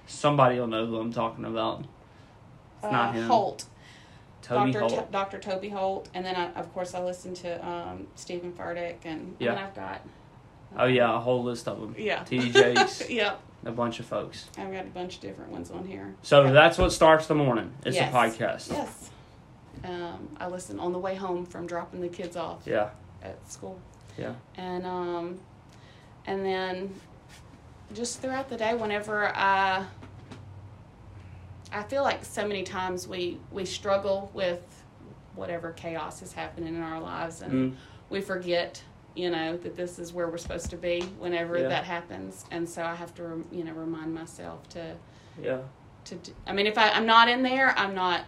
Somebody 0.08 0.60
will 0.60 0.68
know 0.68 0.86
who 0.86 0.98
I'm 1.00 1.12
talking 1.14 1.46
about. 1.46 1.86
It's 2.82 2.92
not 2.92 3.10
Uh, 3.10 3.12
him. 3.14 3.28
Holt. 3.28 3.66
Toby 4.42 4.72
Dr. 4.74 4.80
Holt. 4.96 5.06
To- 5.08 5.12
Dr. 5.12 5.40
Toby 5.40 5.70
Holt, 5.70 6.10
and 6.14 6.26
then 6.26 6.36
I, 6.36 6.52
of 6.60 6.74
course 6.74 6.94
I 6.94 7.02
listened 7.02 7.38
to 7.38 7.66
um, 7.66 8.08
Steven 8.16 8.52
Furtick, 8.52 8.98
and 9.06 9.36
Yeah. 9.40 9.52
and 9.52 9.60
I've 9.60 9.74
got 9.74 10.02
oh 10.78 10.86
yeah, 10.86 11.16
a 11.16 11.20
whole 11.20 11.44
list 11.44 11.68
of 11.68 11.80
them. 11.80 11.96
yeah 11.98 12.24
T.D. 12.24 12.52
Jakes, 12.52 13.10
yeah 13.10 13.36
a 13.66 13.72
bunch 13.72 14.02
of 14.02 14.06
folks. 14.06 14.50
I've 14.58 14.72
got 14.74 14.84
a 14.86 14.90
bunch 14.90 15.16
of 15.16 15.22
different 15.22 15.52
ones 15.52 15.72
on 15.72 15.88
here. 15.88 16.14
So 16.24 16.52
that's 16.52 16.78
what 16.78 16.92
starts 16.92 17.28
the 17.28 17.36
morning. 17.36 17.72
It's 17.86 17.96
Yes. 17.96 18.14
a 18.14 18.18
podcast. 18.18 18.72
Yes, 18.74 19.10
um, 19.86 20.28
I 20.38 20.48
listen 20.48 20.78
on 20.80 20.92
the 20.92 21.00
way 21.00 21.16
home 21.16 21.46
from 21.46 21.66
dropping 21.66 22.02
the 22.02 22.10
kids 22.10 22.36
off 22.36 22.64
Yeah. 22.66 22.90
at 23.24 23.50
school, 23.50 23.80
Yeah. 24.18 24.34
and 24.58 24.86
um, 24.86 25.40
and 26.26 26.46
then 26.46 26.94
just 27.94 28.22
throughout 28.22 28.50
the 28.50 28.58
day, 28.58 28.74
whenever 28.76 29.28
I 29.36 29.86
I 31.72 31.84
feel 31.84 32.04
like 32.04 32.24
so 32.24 32.48
many 32.48 32.64
times 32.64 33.08
we 33.08 33.40
we 33.52 33.66
struggle 33.66 34.30
with 34.34 34.62
whatever 35.36 35.72
chaos 35.72 36.22
is 36.22 36.34
happening 36.34 36.76
in 36.76 36.82
our 36.82 37.00
lives 37.00 37.42
and. 37.42 37.74
Mm. 37.74 37.76
we 38.10 38.22
forget 38.22 38.84
you 39.16 39.30
know 39.32 39.58
that 39.58 39.76
this 39.76 39.98
is 39.98 40.14
where 40.14 40.28
we're 40.28 40.38
supposed 40.38 40.70
to 40.70 40.78
be 40.78 41.02
whenever 41.20 41.58
Yeah. 41.58 41.70
that 41.70 41.84
happens 41.86 42.46
and 42.52 42.68
so 42.70 42.84
i 42.84 42.94
have 42.94 43.14
to 43.16 43.44
you 43.52 43.64
know 43.64 43.72
remind 43.74 44.14
myself 44.14 44.68
to 44.70 44.96
Yeah. 45.42 45.60
to 46.06 46.16
i 46.46 46.52
mean 46.54 46.68
if 46.68 46.78
I, 46.78 46.90
i'm 46.92 47.06
not 47.08 47.28
in 47.30 47.42
there 47.42 47.70
i'm 47.78 47.96
not 47.96 48.26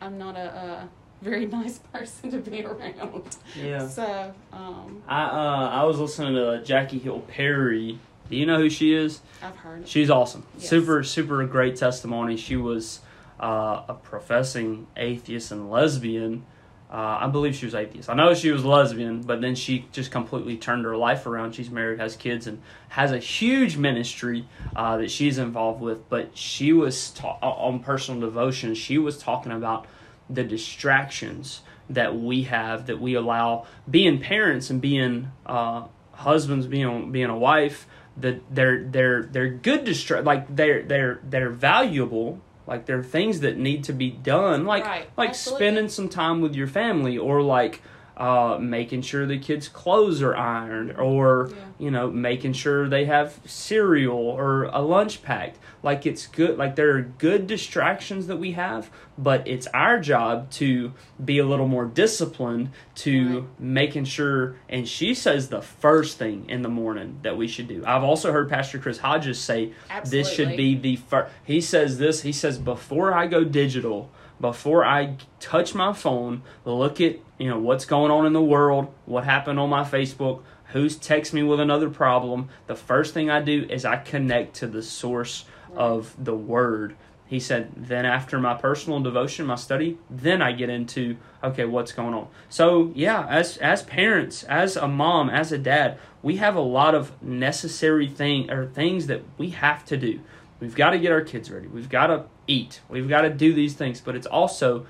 i'm 0.00 0.16
not 0.16 0.36
a, 0.36 0.46
a 0.46 0.88
very 1.22 1.46
nice 1.60 1.78
person 1.92 2.30
to 2.30 2.38
be 2.38 2.64
around 2.64 3.36
Yeah. 3.60 3.86
so 3.88 4.34
um 4.52 5.02
I 5.08 5.22
uh 5.24 5.70
I 5.80 5.84
was 5.84 5.98
listening 5.98 6.34
to 6.34 6.62
Jackie 6.64 6.98
Hill 6.98 7.20
Perry. 7.20 7.98
Do 8.28 8.36
you 8.36 8.44
know 8.46 8.58
who 8.58 8.68
she 8.70 8.92
is? 8.92 9.20
i've 9.42 9.56
heard 9.56 9.86
She's 9.88 10.10
awesome. 10.10 10.44
Yes. 10.58 10.68
Super, 10.68 11.02
super 11.04 11.44
great 11.46 11.76
testimony. 11.76 12.36
She 12.36 12.56
was 12.56 13.00
uh, 13.40 13.82
a 13.88 13.94
professing 13.94 14.86
atheist 14.96 15.52
and 15.52 15.70
lesbian. 15.70 16.44
Uh, 16.90 17.18
I 17.20 17.26
believe 17.28 17.54
she 17.54 17.66
was 17.66 17.74
atheist. 17.74 18.08
I 18.08 18.14
know 18.14 18.32
she 18.34 18.50
was 18.50 18.64
lesbian, 18.64 19.20
but 19.22 19.40
then 19.40 19.54
she 19.54 19.86
just 19.92 20.10
completely 20.10 20.56
turned 20.56 20.84
her 20.84 20.96
life 20.96 21.26
around. 21.26 21.54
She's 21.54 21.70
married, 21.70 21.98
has 22.00 22.16
kids, 22.16 22.46
and 22.46 22.60
has 22.88 23.12
a 23.12 23.18
huge 23.18 23.76
ministry 23.76 24.46
uh, 24.74 24.96
that 24.96 25.10
she's 25.10 25.38
involved 25.38 25.80
with. 25.80 26.08
But 26.08 26.36
she 26.36 26.72
was 26.72 27.10
ta- 27.10 27.38
on 27.42 27.80
personal 27.80 28.20
devotion. 28.20 28.74
She 28.74 28.98
was 28.98 29.18
talking 29.18 29.52
about 29.52 29.86
the 30.28 30.44
distractions 30.44 31.62
that 31.90 32.16
we 32.16 32.42
have 32.44 32.86
that 32.86 33.00
we 33.00 33.14
allow 33.14 33.66
being 33.88 34.20
parents 34.20 34.70
and 34.70 34.80
being 34.80 35.30
uh, 35.46 35.86
husbands, 36.12 36.66
being 36.66 37.12
being 37.12 37.30
a 37.30 37.36
wife. 37.38 37.86
That 38.18 38.42
they're 38.54 38.82
they're 38.84 39.22
they're 39.24 39.50
good 39.50 39.84
distra- 39.84 40.24
like 40.24 40.54
they're 40.54 40.82
they're 40.82 41.20
they're 41.22 41.50
valuable. 41.50 42.40
Like 42.66 42.86
they're 42.86 43.02
things 43.02 43.40
that 43.40 43.56
need 43.58 43.84
to 43.84 43.92
be 43.92 44.10
done. 44.10 44.64
Like 44.64 44.84
Right, 44.84 45.08
like 45.16 45.28
absolutely. 45.30 45.66
spending 45.66 45.88
some 45.88 46.08
time 46.08 46.40
with 46.40 46.54
your 46.56 46.66
family 46.66 47.16
or 47.18 47.42
like 47.42 47.82
uh, 48.16 48.56
making 48.60 49.02
sure 49.02 49.26
the 49.26 49.38
kids' 49.38 49.68
clothes 49.68 50.22
are 50.22 50.34
ironed 50.36 50.92
or 50.98 51.50
Yeah. 51.50 51.56
you 51.78 51.90
know 51.90 52.10
making 52.10 52.54
sure 52.54 52.88
they 52.88 53.04
have 53.04 53.38
cereal 53.44 54.16
or 54.16 54.64
a 54.64 54.80
lunch 54.80 55.22
packed 55.22 55.58
like 55.82 56.06
it's 56.06 56.26
good 56.26 56.56
like 56.56 56.76
there 56.76 56.96
are 56.96 57.02
good 57.02 57.46
distractions 57.46 58.26
that 58.28 58.38
we 58.38 58.52
have 58.52 58.90
but 59.18 59.46
it's 59.46 59.66
our 59.74 59.98
job 60.00 60.50
to 60.50 60.92
be 61.22 61.38
a 61.38 61.44
little 61.44 61.68
more 61.68 61.84
disciplined 61.84 62.70
to 62.94 63.40
Right. 63.40 63.48
making 63.60 64.04
sure 64.04 64.56
and 64.68 64.88
she 64.88 65.12
says 65.14 65.48
the 65.50 65.60
first 65.60 66.16
thing 66.16 66.46
in 66.48 66.62
the 66.62 66.68
morning 66.70 67.18
that 67.22 67.36
we 67.36 67.46
should 67.48 67.68
do 67.68 67.82
i've 67.86 68.02
also 68.04 68.32
heard 68.32 68.48
pastor 68.48 68.78
chris 68.78 68.98
hodges 68.98 69.38
say 69.38 69.72
this 70.10 70.32
should 70.32 70.56
be 70.56 70.74
the 70.74 70.96
first 70.96 71.30
he 71.44 71.60
says 71.60 71.98
this 71.98 72.22
he 72.22 72.32
says 72.32 72.58
before 72.58 73.12
i 73.12 73.26
go 73.26 73.44
digital 73.44 74.10
before 74.40 74.84
I 74.84 75.16
touch 75.40 75.74
my 75.74 75.92
phone, 75.92 76.42
look 76.64 77.00
at 77.00 77.16
you 77.38 77.48
know 77.48 77.58
what's 77.58 77.84
going 77.84 78.10
on 78.10 78.26
in 78.26 78.32
the 78.32 78.42
world, 78.42 78.92
what 79.04 79.24
happened 79.24 79.58
on 79.58 79.70
my 79.70 79.84
Facebook, 79.84 80.42
who's 80.68 80.96
text 80.96 81.32
me 81.32 81.42
with 81.42 81.60
another 81.60 81.90
problem. 81.90 82.48
The 82.66 82.76
first 82.76 83.14
thing 83.14 83.30
I 83.30 83.40
do 83.40 83.66
is 83.68 83.84
I 83.84 83.96
connect 83.96 84.56
to 84.56 84.66
the 84.66 84.82
source 84.82 85.44
of 85.74 86.14
the 86.22 86.34
word. 86.34 86.96
He 87.28 87.40
said, 87.40 87.72
then 87.76 88.06
after 88.06 88.38
my 88.38 88.54
personal 88.54 89.00
devotion, 89.00 89.46
my 89.46 89.56
study, 89.56 89.98
then 90.08 90.40
I 90.40 90.52
get 90.52 90.70
into 90.70 91.16
okay, 91.42 91.64
what's 91.64 91.92
going 91.92 92.14
on. 92.14 92.28
So 92.48 92.92
yeah, 92.94 93.26
as 93.26 93.56
as 93.58 93.82
parents, 93.82 94.44
as 94.44 94.76
a 94.76 94.86
mom, 94.86 95.28
as 95.28 95.50
a 95.50 95.58
dad, 95.58 95.98
we 96.22 96.36
have 96.36 96.56
a 96.56 96.60
lot 96.60 96.94
of 96.94 97.20
necessary 97.22 98.08
thing 98.08 98.50
or 98.50 98.66
things 98.66 99.06
that 99.08 99.22
we 99.38 99.50
have 99.50 99.84
to 99.86 99.96
do. 99.96 100.20
We've 100.60 100.74
got 100.74 100.90
to 100.90 100.98
get 100.98 101.12
our 101.12 101.20
kids 101.20 101.50
ready. 101.50 101.66
We've 101.66 101.88
got 101.88 102.06
to 102.06 102.24
eat. 102.46 102.80
We've 102.88 103.08
got 103.08 103.22
to 103.22 103.30
do 103.30 103.52
these 103.52 103.74
things, 103.74 104.00
but 104.00 104.16
it's 104.16 104.26
also 104.26 104.86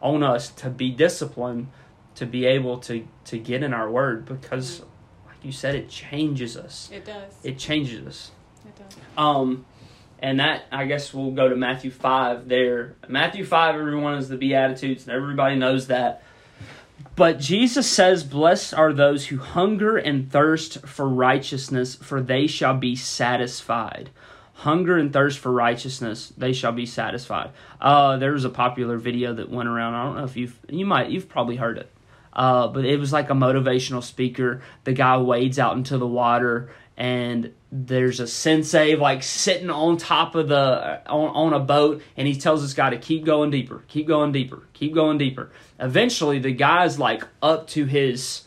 on 0.00 0.22
us 0.22 0.48
to 0.48 0.70
be 0.70 0.90
disciplined 0.90 1.68
to 2.14 2.26
be 2.26 2.44
able 2.46 2.78
to 2.78 3.06
to 3.24 3.38
get 3.38 3.62
in 3.62 3.72
our 3.72 3.90
word 3.90 4.26
because 4.26 4.80
like 5.26 5.36
you 5.42 5.52
said 5.52 5.74
it 5.74 5.88
changes 5.88 6.56
us. 6.56 6.90
it 6.92 7.04
does 7.04 7.32
It 7.42 7.58
changes 7.58 8.06
us. 8.06 8.30
it 8.66 8.76
does 8.76 8.96
Um 9.16 9.64
and 10.18 10.40
that 10.40 10.64
I 10.70 10.84
guess 10.84 11.14
we'll 11.14 11.30
go 11.30 11.48
to 11.48 11.56
Matthew 11.56 11.90
5 11.90 12.46
there. 12.48 12.94
Matthew 13.08 13.44
5 13.44 13.74
everyone 13.74 14.14
is 14.18 14.28
the 14.28 14.36
beatitudes 14.36 15.06
and 15.06 15.16
everybody 15.16 15.56
knows 15.56 15.86
that. 15.86 16.22
But 17.16 17.38
Jesus 17.38 17.90
says, 17.90 18.22
Blessed 18.24 18.74
are 18.74 18.92
those 18.92 19.28
who 19.28 19.38
hunger 19.38 19.96
and 19.96 20.30
thirst 20.30 20.86
for 20.86 21.08
righteousness, 21.08 21.94
for 21.94 22.20
they 22.20 22.46
shall 22.46 22.76
be 22.76 22.94
satisfied. 22.94 24.10
Hunger 24.60 24.98
and 24.98 25.10
thirst 25.10 25.38
for 25.38 25.50
righteousness, 25.50 26.34
they 26.36 26.52
shall 26.52 26.72
be 26.72 26.84
satisfied. 26.84 27.50
Uh, 27.80 28.18
there 28.18 28.32
was 28.32 28.44
a 28.44 28.50
popular 28.50 28.98
video 28.98 29.32
that 29.32 29.48
went 29.48 29.68
around. 29.68 29.94
I 29.94 30.04
don't 30.04 30.16
know 30.16 30.24
if 30.24 30.36
you've 30.36 30.58
you 30.68 30.84
might 30.84 31.10
you've 31.10 31.30
probably 31.30 31.56
heard 31.56 31.78
it. 31.78 31.90
Uh, 32.32 32.68
but 32.68 32.84
it 32.84 32.98
was 32.98 33.12
like 33.12 33.30
a 33.30 33.34
motivational 33.34 34.02
speaker. 34.02 34.62
The 34.84 34.92
guy 34.92 35.16
wades 35.16 35.58
out 35.58 35.76
into 35.76 35.98
the 35.98 36.06
water 36.06 36.70
and 37.00 37.54
there's 37.72 38.20
a 38.20 38.26
sensei 38.26 38.94
like 38.96 39.22
sitting 39.22 39.70
on 39.70 39.96
top 39.96 40.34
of 40.34 40.48
the 40.48 41.00
on, 41.08 41.30
on 41.30 41.52
a 41.54 41.58
boat 41.58 42.02
and 42.18 42.28
he 42.28 42.36
tells 42.36 42.60
this 42.60 42.74
guy 42.74 42.90
to 42.90 42.98
keep 42.98 43.24
going 43.24 43.50
deeper 43.50 43.82
keep 43.88 44.06
going 44.06 44.32
deeper 44.32 44.64
keep 44.74 44.92
going 44.92 45.16
deeper 45.16 45.50
eventually 45.78 46.38
the 46.38 46.52
guy's 46.52 46.98
like 46.98 47.24
up 47.40 47.66
to 47.68 47.86
his 47.86 48.46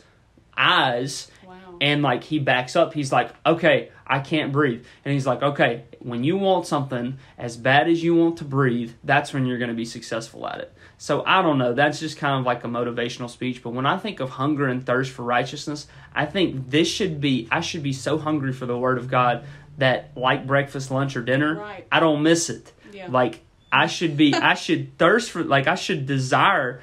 eyes 0.56 1.28
wow 1.44 1.56
and 1.80 2.02
like 2.02 2.22
he 2.22 2.38
backs 2.38 2.76
up 2.76 2.94
he's 2.94 3.10
like 3.10 3.34
okay 3.44 3.90
i 4.06 4.18
can't 4.18 4.52
breathe. 4.52 4.84
And 5.04 5.12
he's 5.14 5.26
like 5.26 5.42
okay 5.42 5.84
when 6.00 6.24
you 6.24 6.36
want 6.36 6.66
something 6.66 7.18
as 7.38 7.56
bad 7.56 7.88
as 7.88 8.02
you 8.02 8.14
want 8.14 8.38
to 8.38 8.44
breathe 8.44 8.92
that's 9.02 9.32
when 9.32 9.46
you're 9.46 9.58
going 9.58 9.70
to 9.70 9.74
be 9.76 9.84
successful 9.84 10.46
at 10.46 10.58
it. 10.60 10.72
So 10.98 11.22
i 11.26 11.42
don't 11.42 11.58
know. 11.58 11.72
That's 11.74 12.00
just 12.00 12.18
kind 12.18 12.38
of 12.38 12.44
like 12.46 12.64
a 12.64 12.68
motivational 12.68 13.30
speech. 13.30 13.62
But 13.62 13.70
when 13.70 13.86
i 13.86 13.96
think 13.96 14.20
of 14.20 14.30
hunger 14.30 14.66
and 14.68 14.84
thirst 14.84 15.10
for 15.12 15.22
righteousness 15.22 15.86
i 16.14 16.26
think 16.26 16.70
this 16.70 16.88
should 16.88 17.20
be 17.20 17.48
i 17.50 17.60
should 17.60 17.82
be 17.82 17.92
so 17.92 18.18
hungry 18.18 18.52
for 18.52 18.66
the 18.66 18.76
word 18.78 18.98
of 18.98 19.08
god 19.08 19.44
that 19.78 20.10
like 20.16 20.46
breakfast 20.46 20.90
lunch 20.90 21.16
or 21.16 21.22
dinner 21.22 21.56
Right. 21.56 21.86
i 21.90 21.98
don't 22.00 22.22
miss 22.22 22.48
it. 22.50 22.72
Yeah. 22.92 23.08
like 23.10 23.40
i 23.72 23.86
should 23.88 24.16
be 24.16 24.32
i 24.34 24.54
should 24.54 24.96
thirst 24.98 25.30
for 25.32 25.42
like 25.42 25.66
i 25.66 25.74
should 25.74 26.06
desire 26.06 26.80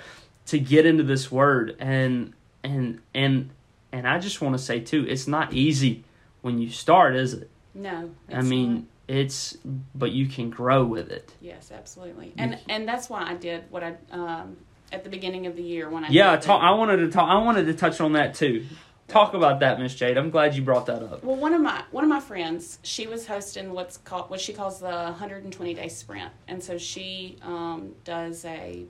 to 0.48 0.60
get 0.60 0.86
into 0.86 1.04
this 1.04 1.32
word. 1.32 1.78
And 1.80 2.34
and 2.64 3.00
and 3.16 3.52
and 3.94 4.08
I 4.08 4.20
just 4.20 4.42
want 4.42 4.58
to 4.58 4.60
say 4.62 4.80
too, 4.82 5.06
it's 5.08 5.28
not 5.28 5.54
easy 5.54 6.04
when 6.42 6.60
you 6.60 6.70
start, 6.70 7.16
is 7.16 7.34
it? 7.34 7.50
no 7.74 8.12
I 8.34 8.42
mean, 8.42 8.74
not. 8.76 8.84
it's 9.08 9.58
but 9.96 10.12
you 10.12 10.28
can 10.28 10.50
grow 10.50 10.84
with 10.84 11.10
it. 11.10 11.34
yes 11.40 11.72
absolutely 11.74 12.34
and 12.38 12.60
and 12.68 12.86
that's 12.88 13.10
why 13.10 13.24
i 13.24 13.34
did 13.34 13.64
what 13.70 13.82
i 13.84 13.96
um 14.12 14.58
at 14.92 15.06
the 15.06 15.10
beginning 15.10 15.48
of 15.48 15.56
the 15.56 15.64
year 15.64 15.90
when 15.90 16.04
i 16.04 16.10
Yeah, 16.10 16.36
did 16.36 16.42
talk, 16.42 16.62
I 16.62 16.72
wanted 16.72 16.98
to 16.98 17.10
talk. 17.10 17.30
I 17.30 17.38
wanted 17.38 17.66
to 17.68 17.74
touch 17.74 18.02
on 18.02 18.12
that 18.14 18.34
too. 18.36 18.66
Talk 19.08 19.34
about 19.34 19.60
that, 19.62 19.78
Miss 19.80 19.94
Jade. 19.96 20.18
I'm 20.18 20.30
glad 20.30 20.54
you 20.56 20.62
brought 20.62 20.86
that 20.86 21.02
up. 21.04 21.22
Well, 21.24 21.36
one 21.36 21.54
of 21.54 21.62
my 21.62 21.84
one 21.92 22.04
of 22.04 22.10
my 22.10 22.20
friends, 22.22 22.80
she 22.84 23.08
was 23.08 23.26
hosting 23.28 23.72
what's 23.74 23.98
called 23.98 24.30
what 24.30 24.40
she 24.42 24.52
calls 24.54 24.80
the 24.80 24.86
120 24.88 25.74
day 25.74 25.88
sprint, 25.90 26.32
and 26.50 26.62
so 26.64 26.78
she 26.78 27.38
um, 27.42 27.94
does 28.06 28.44
a 28.46 28.86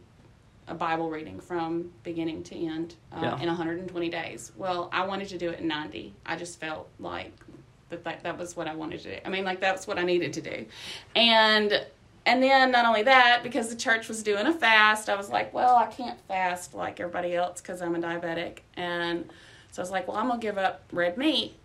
a 0.71 0.73
Bible 0.73 1.09
reading 1.09 1.39
from 1.39 1.91
beginning 2.03 2.41
to 2.43 2.55
end 2.55 2.95
uh, 3.11 3.19
Yeah. 3.21 3.39
in 3.41 3.47
120 3.47 4.09
days. 4.09 4.51
Well, 4.55 4.89
I 4.93 5.05
wanted 5.05 5.27
to 5.29 5.37
do 5.37 5.49
it 5.49 5.59
in 5.59 5.67
90. 5.67 6.13
I 6.25 6.37
just 6.37 6.59
felt 6.61 6.87
like 6.97 7.33
that, 7.89 8.03
that 8.05 8.23
that 8.23 8.37
was 8.39 8.55
what 8.55 8.67
I 8.67 8.73
wanted 8.75 9.01
to 9.01 9.15
do. 9.15 9.21
I 9.25 9.29
mean, 9.29 9.43
like 9.43 9.59
that's 9.59 9.85
what 9.85 9.99
I 9.99 10.03
needed 10.03 10.31
to 10.33 10.41
do, 10.41 10.65
and 11.15 11.85
and 12.25 12.41
then 12.41 12.71
not 12.71 12.85
only 12.85 13.03
that, 13.03 13.41
because 13.43 13.69
the 13.69 13.75
church 13.75 14.07
was 14.07 14.23
doing 14.23 14.45
a 14.47 14.53
fast, 14.53 15.09
I 15.09 15.15
was 15.15 15.29
like, 15.29 15.53
well, 15.53 15.75
I 15.75 15.87
can't 15.87 16.19
fast 16.27 16.73
like 16.73 16.99
everybody 17.01 17.35
else 17.35 17.59
because 17.61 17.81
I'm 17.81 17.95
a 17.95 17.99
diabetic, 17.99 18.59
and 18.77 19.29
so 19.71 19.81
I 19.81 19.83
was 19.83 19.91
like, 19.91 20.07
well, 20.07 20.15
I'm 20.17 20.27
gonna 20.29 20.39
give 20.39 20.57
up 20.57 20.83
red 20.93 21.17
meat 21.17 21.55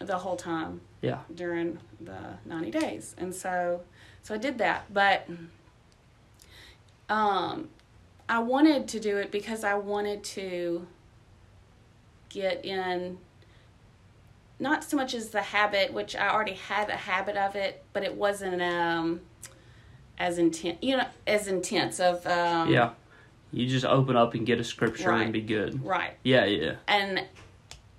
the 0.00 0.16
whole 0.18 0.36
time 0.36 0.80
Yeah, 1.02 1.18
during 1.34 1.78
the 2.00 2.18
90 2.46 2.70
days 2.70 3.14
and 3.18 3.34
so 3.34 3.82
so 4.22 4.34
i 4.34 4.38
did 4.38 4.56
that 4.56 4.90
but 4.94 5.28
um 7.10 7.68
I 8.30 8.38
wanted 8.38 8.86
to 8.88 9.00
do 9.00 9.16
it 9.16 9.32
because 9.32 9.64
I 9.64 9.74
wanted 9.74 10.22
to 10.24 10.86
get 12.28 12.64
in 12.64 13.18
not 14.60 14.84
so 14.84 14.96
much 14.96 15.14
as 15.14 15.30
the 15.30 15.42
habit, 15.42 15.92
which 15.92 16.14
I 16.14 16.28
already 16.28 16.52
had 16.52 16.90
a 16.90 16.96
habit 16.96 17.36
of 17.36 17.56
it, 17.56 17.82
but 17.92 18.04
it 18.04 18.14
wasn't 18.14 18.62
um 18.62 19.20
as 20.16 20.38
intense, 20.38 20.78
you 20.80 20.96
know, 20.96 21.06
as 21.26 21.48
intense 21.48 21.98
of 21.98 22.24
um 22.26 22.70
Yeah. 22.70 22.90
You 23.52 23.66
just 23.66 23.84
open 23.84 24.14
up 24.16 24.34
and 24.34 24.46
get 24.46 24.60
a 24.60 24.64
scripture 24.64 25.08
Right. 25.10 25.22
and 25.24 25.32
be 25.32 25.40
good. 25.40 25.84
right. 25.84 26.16
Yeah, 26.22 26.44
yeah. 26.44 26.76
And 26.86 27.24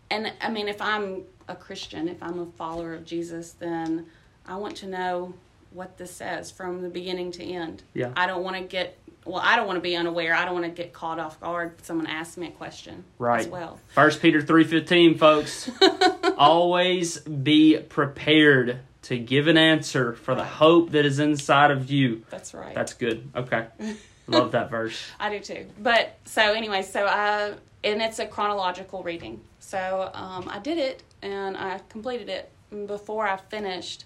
and 0.10 0.32
I 0.40 0.50
mean 0.50 0.70
if 0.70 0.82
I'm 0.82 1.24
a 1.50 1.56
Christian, 1.56 2.08
if 2.08 2.24
I'm 2.24 2.40
a 2.40 2.46
follower 2.46 2.94
of 2.94 3.04
Jesus, 3.04 3.52
then 3.52 4.06
I 4.46 4.56
want 4.56 4.78
to 4.78 4.88
know 4.88 5.34
what 5.72 5.98
this 5.98 6.12
says 6.12 6.52
from 6.52 6.82
the 6.82 6.90
beginning 6.90 7.32
to 7.34 7.44
end. 7.44 7.84
Yeah. 7.94 8.14
I 8.16 8.28
don't 8.28 8.44
want 8.44 8.56
to 8.56 8.64
get 8.64 8.98
well, 9.26 9.42
I 9.44 9.56
don't 9.56 9.68
want 9.68 9.78
to 9.78 9.82
be 9.82 9.96
unaware. 9.96 10.34
I 10.34 10.46
don't 10.46 10.54
want 10.54 10.66
to 10.66 10.72
get 10.72 10.94
caught 10.94 11.20
off 11.20 11.40
guard. 11.40 11.76
if 11.80 11.86
Someone 11.86 12.08
asks 12.08 12.38
me 12.38 12.48
a 12.48 12.52
question 12.52 13.04
Right. 13.20 13.42
as 13.42 13.48
well. 13.48 13.80
First 13.90 14.22
Peter 14.22 14.42
three 14.42 14.64
fifteen, 14.64 15.18
folks. 15.18 15.70
Always 16.38 17.20
be 17.20 17.78
prepared 17.78 18.80
to 19.04 19.18
give 19.18 19.48
an 19.48 19.58
answer 19.58 20.14
for 20.14 20.36
the 20.36 20.44
hope 20.44 20.92
that 20.92 21.06
is 21.06 21.20
inside 21.20 21.72
of 21.72 21.90
you. 21.92 22.24
That's 22.30 22.54
right. 22.54 22.74
That's 22.76 22.94
good. 22.94 23.30
Okay. 23.36 23.68
Love 24.28 24.52
that 24.54 24.70
verse. 24.70 25.02
I 25.20 25.30
do 25.30 25.40
too. 25.40 25.66
But 25.80 26.18
so 26.26 26.42
anyway, 26.54 26.82
so 26.84 27.06
I 27.06 27.54
and 27.84 28.02
it's 28.02 28.20
a 28.20 28.26
chronological 28.28 29.04
reading. 29.04 29.42
So 29.60 30.10
um, 30.14 30.48
I 30.50 30.60
did 30.60 30.78
it 30.78 31.04
and 31.22 31.58
I 31.58 31.80
completed 31.90 32.30
it. 32.30 32.50
And 32.72 32.88
before 32.88 33.28
I 33.28 33.38
finished, 33.38 34.06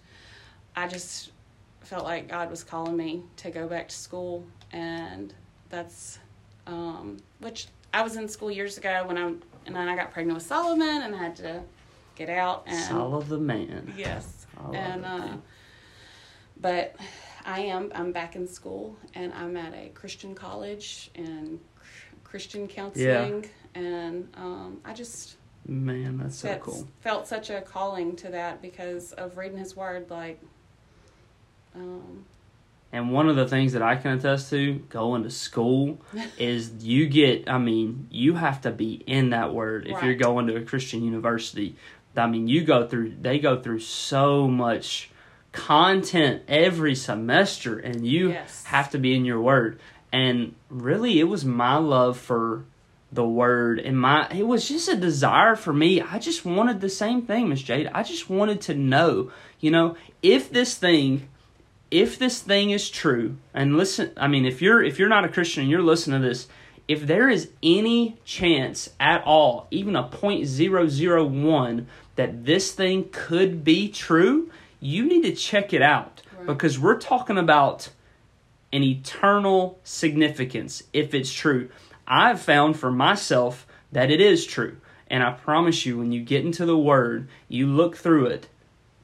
I 0.75 0.87
just 0.87 1.31
felt 1.81 2.03
like 2.03 2.27
God 2.27 2.49
was 2.49 2.63
calling 2.63 2.97
me 2.97 3.21
to 3.37 3.51
go 3.51 3.67
back 3.67 3.89
to 3.89 3.95
school, 3.95 4.43
and 4.71 5.33
that's 5.69 6.19
um, 6.67 7.17
which 7.39 7.67
I 7.93 8.01
was 8.01 8.15
in 8.15 8.27
school 8.27 8.51
years 8.51 8.77
ago 8.77 9.03
when 9.05 9.17
I 9.17 9.33
and 9.65 9.75
then 9.75 9.87
I 9.87 9.95
got 9.95 10.11
pregnant 10.11 10.35
with 10.35 10.45
Solomon 10.45 11.01
and 11.01 11.15
I 11.15 11.17
had 11.17 11.35
to 11.37 11.61
get 12.15 12.29
out 12.29 12.63
and 12.67 12.79
the 13.29 13.37
man. 13.37 13.93
yes 13.97 14.47
and 14.73 15.05
uh, 15.05 15.27
but 16.59 16.95
I 17.45 17.59
am 17.61 17.91
I'm 17.93 18.11
back 18.11 18.35
in 18.35 18.47
school 18.47 18.97
and 19.13 19.33
I'm 19.33 19.55
at 19.57 19.73
a 19.73 19.89
Christian 19.89 20.33
college 20.33 21.11
and 21.15 21.59
Christian 22.23 22.67
counseling 22.67 23.45
yeah. 23.75 23.81
and 23.81 24.29
um, 24.35 24.81
I 24.83 24.93
just 24.93 25.37
Man, 25.67 26.19
that's 26.19 26.37
so 26.37 26.55
cool. 26.57 26.87
felt 27.01 27.27
such 27.27 27.49
a 27.49 27.61
calling 27.61 28.15
to 28.17 28.29
that 28.29 28.61
because 28.61 29.13
of 29.13 29.37
reading 29.37 29.57
His 29.57 29.75
Word 29.75 30.09
like 30.11 30.39
um, 31.75 32.25
And 32.95 33.11
one 33.11 33.27
of 33.27 33.35
the 33.35 33.45
things 33.45 33.73
that 33.73 33.81
I 33.81 33.97
can 33.97 34.13
attest 34.13 34.49
to 34.51 34.75
going 34.87 35.23
to 35.23 35.29
school 35.29 35.99
is 36.37 36.71
you 36.79 37.07
get, 37.07 37.49
I 37.49 37.57
mean, 37.57 38.07
you 38.09 38.35
have 38.35 38.61
to 38.61 38.71
be 38.71 39.03
in 39.05 39.31
that 39.31 39.53
word 39.53 39.85
if 39.85 40.01
you're 40.01 40.15
going 40.15 40.47
to 40.47 40.55
a 40.55 40.61
Christian 40.61 41.03
university. 41.03 41.75
I 42.15 42.27
mean, 42.27 42.47
you 42.47 42.63
go 42.63 42.87
through, 42.87 43.15
they 43.19 43.37
go 43.39 43.61
through 43.61 43.79
so 43.79 44.47
much 44.47 45.09
content 45.51 46.43
every 46.47 46.95
semester, 46.95 47.77
and 47.77 48.07
you 48.07 48.29
Yes. 48.29 48.63
have 48.63 48.89
to 48.91 48.97
be 48.97 49.13
in 49.13 49.25
your 49.25 49.41
word. 49.41 49.77
And 50.13 50.55
really, 50.69 51.19
it 51.19 51.25
was 51.25 51.43
my 51.43 51.75
love 51.75 52.17
for 52.17 52.63
the 53.11 53.25
word 53.25 53.79
and 53.79 53.97
my 53.97 54.27
it 54.29 54.45
was 54.45 54.67
just 54.67 54.89
a 54.89 54.95
desire 54.95 55.55
for 55.55 55.71
me 55.71 56.01
i 56.01 56.19
just 56.19 56.43
wanted 56.43 56.81
the 56.81 56.89
same 56.89 57.21
thing 57.21 57.47
miss 57.47 57.61
jade 57.61 57.89
i 57.93 58.03
just 58.03 58.29
wanted 58.29 58.59
to 58.59 58.73
know 58.73 59.31
you 59.61 59.71
know 59.71 59.95
if 60.21 60.49
this 60.51 60.75
thing 60.75 61.29
if 61.95 62.19
this 62.19 62.41
thing 62.41 62.71
is 62.71 62.89
true 62.89 63.37
and 63.53 63.77
listen 63.77 64.11
i 64.17 64.27
mean 64.27 64.45
if 64.45 64.61
you're 64.61 64.83
if 64.83 64.99
you're 64.99 65.07
not 65.07 65.23
a 65.23 65.29
christian 65.29 65.61
and 65.61 65.71
you're 65.71 65.81
listening 65.81 66.21
to 66.21 66.27
this 66.27 66.47
if 66.87 67.07
there 67.07 67.29
is 67.29 67.49
any 67.63 68.17
chance 68.25 68.89
at 68.99 69.23
all 69.23 69.67
even 69.71 69.95
a 69.95 70.03
0.001 70.03 71.85
that 72.15 72.45
this 72.45 72.71
thing 72.73 73.07
could 73.11 73.63
be 73.63 73.87
true 73.89 74.49
you 74.85 75.05
need 75.05 75.23
to 75.23 75.33
check 75.33 75.73
it 75.73 75.81
out. 75.81 76.21
Right. 76.37 76.47
because 76.47 76.77
we're 76.77 76.99
talking 76.99 77.37
about 77.37 77.89
an 78.71 78.83
eternal 78.83 79.79
significance 79.83 80.83
if 80.93 81.13
it's 81.13 81.33
true. 81.33 81.69
I've 82.07 82.41
found 82.41 82.77
for 82.77 82.91
myself 82.91 83.65
that 83.91 84.11
it 84.11 84.21
is 84.21 84.45
true. 84.45 84.77
And 85.07 85.23
i 85.23 85.31
promise 85.31 85.85
you 85.85 85.97
when 85.97 86.11
you 86.11 86.21
get 86.21 86.45
into 86.45 86.65
the 86.65 86.77
word 86.77 87.27
you 87.47 87.67
look 87.67 87.95
through 87.95 88.25
it 88.25 88.47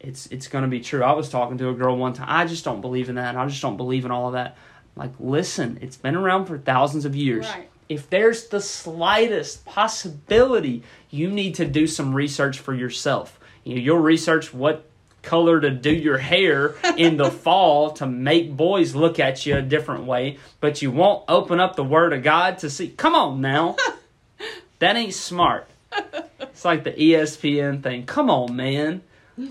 it's 0.04 0.26
it's 0.28 0.48
going 0.48 0.64
to 0.64 0.70
be 0.70 0.82
true. 0.82 1.04
I 1.04 1.14
was 1.14 1.30
talking 1.30 1.58
to 1.60 1.70
a 1.70 1.74
girl 1.74 1.96
one 1.96 2.14
time. 2.14 2.28
I 2.30 2.46
just 2.46 2.66
don't 2.66 2.82
believe 2.82 3.10
in 3.10 3.16
that. 3.16 3.36
I 3.36 3.46
just 3.48 3.62
don't 3.62 3.78
believe 3.78 4.04
in 4.04 4.12
all 4.12 4.28
of 4.28 4.34
that. 4.34 4.58
Like, 4.96 5.12
listen, 5.20 5.78
it's 5.82 5.96
been 5.96 6.16
around 6.16 6.46
for 6.46 6.58
thousands 6.58 7.06
of 7.06 7.16
years. 7.16 7.46
Right. 7.48 7.70
If 7.88 8.10
there's 8.10 8.48
the 8.48 8.62
slightest 8.62 9.66
possibility, 9.66 10.84
you 11.10 11.30
need 11.30 11.56
to 11.56 11.66
do 11.66 11.88
some 11.88 12.14
research 12.14 12.60
for 12.60 12.74
yourself. 12.74 13.40
You 13.64 13.76
know, 13.76 13.82
you'll 13.82 13.98
research 13.98 14.54
what 14.54 14.86
color 15.22 15.62
to 15.62 15.70
do 15.70 15.92
your 15.92 16.18
hair 16.18 16.76
in 16.98 17.18
the 17.18 17.30
fall 17.46 17.92
to 17.92 18.08
make 18.08 18.56
boys 18.56 18.96
look 18.96 19.20
at 19.20 19.46
you 19.46 19.56
a 19.56 19.62
different 19.62 20.06
way, 20.06 20.40
but 20.60 20.82
you 20.82 20.90
won't 20.90 21.24
open 21.28 21.60
up 21.60 21.76
the 21.76 21.84
Word 21.84 22.14
of 22.14 22.24
God 22.24 22.58
to 22.60 22.70
see. 22.70 22.90
Come 22.90 23.14
on 23.14 23.40
now, 23.40 23.76
that 24.80 24.96
ain't 24.96 25.14
smart. 25.14 25.68
It's 26.40 26.66
like 26.66 26.84
the 26.84 26.92
ESPN 26.92 27.84
thing. 27.84 28.06
Come 28.06 28.30
on, 28.30 28.56
man. 28.56 29.02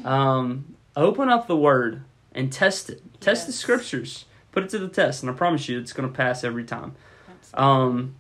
Um, 0.05 0.77
open 0.97 1.29
up 1.29 1.47
the 1.47 1.57
word 1.57 2.03
and 2.33 2.53
test 2.53 2.91
it. 2.91 3.03
Test 3.21 3.47
the 3.47 3.53
scriptures. 3.53 4.25
Put 4.53 4.65
it 4.65 4.71
to 4.71 4.79
the 4.79 4.89
test, 4.89 5.23
and 5.23 5.31
I 5.31 5.35
promise 5.35 5.69
you, 5.69 5.79
it's 5.79 5.93
going 5.93 6.09
to 6.09 6.15
pass 6.15 6.43
every 6.43 6.65
time. 6.65 6.97
Um, 7.55 8.17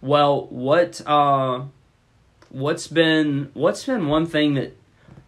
well, 0.00 0.46
what 0.46 1.00
uh, 1.06 1.62
what's 2.50 2.86
been 2.88 3.50
what's 3.54 3.84
been 3.84 4.08
one 4.08 4.26
thing 4.26 4.54
that 4.54 4.76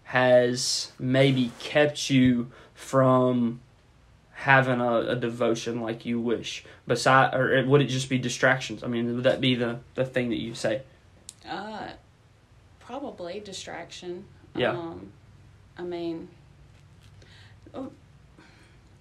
has 0.04 0.92
maybe 0.98 1.52
kept 1.58 2.10
you 2.10 2.50
from 2.74 3.60
having 4.32 4.80
a, 4.80 5.10
a 5.10 5.16
devotion 5.16 5.80
like 5.80 6.04
you 6.04 6.20
wish? 6.20 6.64
Beside, 6.86 7.34
or 7.34 7.64
would 7.66 7.82
it 7.82 7.86
just 7.86 8.08
be 8.08 8.18
distractions? 8.18 8.82
I 8.82 8.88
mean, 8.88 9.14
would 9.14 9.24
that 9.24 9.40
be 9.40 9.54
the 9.54 9.80
the 9.94 10.04
thing 10.04 10.30
that 10.30 10.40
you 10.40 10.54
say? 10.54 10.82
Uh, 11.48 11.90
probably 12.80 13.40
distraction. 13.40 14.24
Yeah. 14.54 14.72
Um, 14.72 15.12
I 15.76 15.82
mean, 15.82 16.28
oh, 17.74 17.90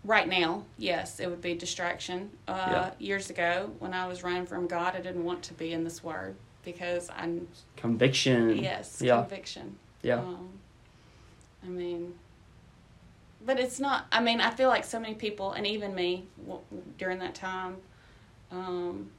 right 0.03 0.27
now, 0.27 0.63
yes, 0.77 1.19
it 1.19 1.29
would 1.29 1.41
be 1.41 1.53
distraction. 1.55 2.29
Uh, 2.47 2.53
Yeah. 2.71 2.91
Years 2.99 3.29
ago, 3.29 3.71
when 3.79 3.93
I 3.93 4.07
was 4.07 4.23
running 4.23 4.45
from 4.45 4.67
God, 4.67 4.95
I 4.95 5.01
didn't 5.01 5.23
want 5.23 5.43
to 5.43 5.53
be 5.53 5.73
in 5.73 5.83
this 5.83 6.03
word 6.03 6.35
because 6.63 7.09
I'm 7.15 7.47
Conviction. 7.75 8.57
yes 8.57 9.01
Yeah. 9.01 9.21
conviction. 9.21 9.77
Yeah. 10.01 10.19
Um, 10.19 10.49
I 11.63 11.67
mean, 11.67 12.13
but 13.45 13.59
it's 13.59 13.79
not. 13.79 14.05
I 14.11 14.21
mean, 14.21 14.39
I 14.41 14.51
feel 14.51 14.69
like 14.69 14.83
so 14.85 14.99
many 14.99 15.13
people, 15.15 15.51
and 15.53 15.65
even 15.67 15.93
me, 15.95 16.25
w- 16.45 16.61
during 16.97 17.19
that 17.19 17.35
time, 17.35 17.77
um, 18.51 19.11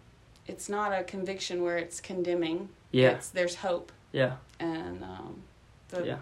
it's 0.46 0.68
not 0.68 0.92
a 0.92 1.02
conviction 1.04 1.62
where 1.62 1.76
it's 1.78 2.00
condemning. 2.00 2.68
Yeah. 2.92 3.10
It's, 3.10 3.28
there's 3.28 3.56
hope, 3.56 3.92
Yeah. 4.12 4.36
and 4.58 5.02
um, 5.04 5.42
the, 5.88 6.04
Yeah. 6.06 6.16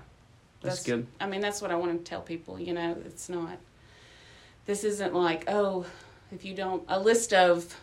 That's, 0.60 0.82
that's- 0.82 0.84
good. 0.84 1.06
I 1.20 1.26
mean, 1.26 1.40
that's 1.40 1.62
what 1.62 1.70
I 1.70 1.76
want 1.76 1.98
to 2.04 2.08
tell 2.08 2.20
people. 2.20 2.58
You 2.58 2.74
know, 2.74 2.96
it's 3.04 3.28
not. 3.28 3.58
This 4.66 4.84
isn't 4.84 5.14
like 5.14 5.44
oh, 5.48 5.86
if 6.32 6.44
you 6.44 6.54
don't 6.54 6.82
a 6.88 6.98
list 6.98 7.32
of. 7.32 7.74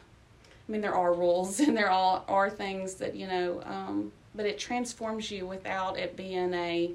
I 0.67 0.71
mean, 0.71 0.81
there 0.81 0.95
are 0.95 1.13
rules 1.13 1.59
and 1.65 1.75
there 1.77 1.89
all 1.89 2.25
are 2.27 2.49
things 2.49 2.95
that 2.95 3.15
you 3.15 3.27
know, 3.27 3.61
um, 3.65 4.11
but 4.33 4.45
it 4.45 4.57
transforms 4.59 5.29
you 5.31 5.45
without 5.45 5.97
it 5.97 6.15
being 6.15 6.53
a. 6.53 6.91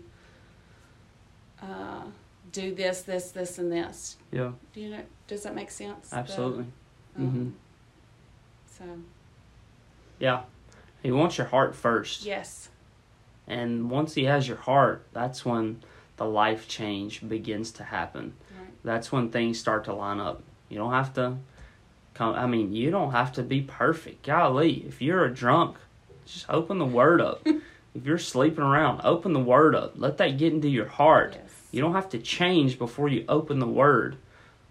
Uh, 1.62 2.02
do 2.52 2.74
this, 2.74 3.02
this, 3.02 3.30
this, 3.30 3.58
and 3.58 3.70
this. 3.70 4.16
Yeah. 4.32 4.52
Do 4.72 4.80
you 4.80 4.90
know? 4.90 5.02
Does 5.28 5.42
that 5.44 5.54
make 5.54 5.70
sense? 5.70 6.12
Absolutely. 6.12 6.64
um, 7.16 7.54
So 8.66 8.84
Yeah. 10.18 10.42
He 11.02 11.12
wants 11.12 11.38
your 11.38 11.46
heart 11.46 11.74
first. 11.76 12.24
yes, 12.24 12.68
And 13.50 13.90
once 13.90 14.14
he 14.14 14.24
has 14.24 14.46
your 14.46 14.58
heart, 14.58 15.08
that's 15.12 15.44
when 15.44 15.82
the 16.16 16.24
life 16.24 16.68
change 16.68 17.28
begins 17.28 17.72
to 17.72 17.82
happen. 17.82 18.34
right. 18.56 18.70
That's 18.84 19.10
when 19.10 19.30
things 19.30 19.58
start 19.58 19.84
to 19.86 19.92
line 19.92 20.20
up. 20.20 20.42
You 20.68 20.78
don't 20.78 20.92
have 20.92 21.12
to 21.14 21.36
come 22.14 22.34
I 22.36 22.46
mean, 22.46 22.72
you 22.72 22.92
don't 22.92 23.10
have 23.10 23.32
to 23.32 23.42
be 23.42 23.60
perfect. 23.60 24.24
Golly, 24.24 24.84
if 24.86 25.02
you're 25.02 25.24
a 25.24 25.34
drunk, 25.34 25.78
just 26.26 26.46
open 26.48 26.78
the 26.78 26.86
word 26.86 27.20
up. 27.20 27.42
if 27.94 28.04
you're 28.04 28.18
sleeping 28.18 28.62
around, 28.62 29.00
open 29.02 29.32
the 29.32 29.40
word 29.40 29.74
up. 29.74 29.94
Let 29.96 30.18
that 30.18 30.38
get 30.38 30.52
into 30.52 30.68
your 30.68 30.86
heart. 30.86 31.36
Yes. 31.36 31.50
You 31.72 31.80
don't 31.80 31.94
have 31.94 32.08
to 32.10 32.18
change 32.18 32.78
before 32.78 33.08
you 33.08 33.24
open 33.28 33.58
the 33.58 33.66
word. 33.66 34.16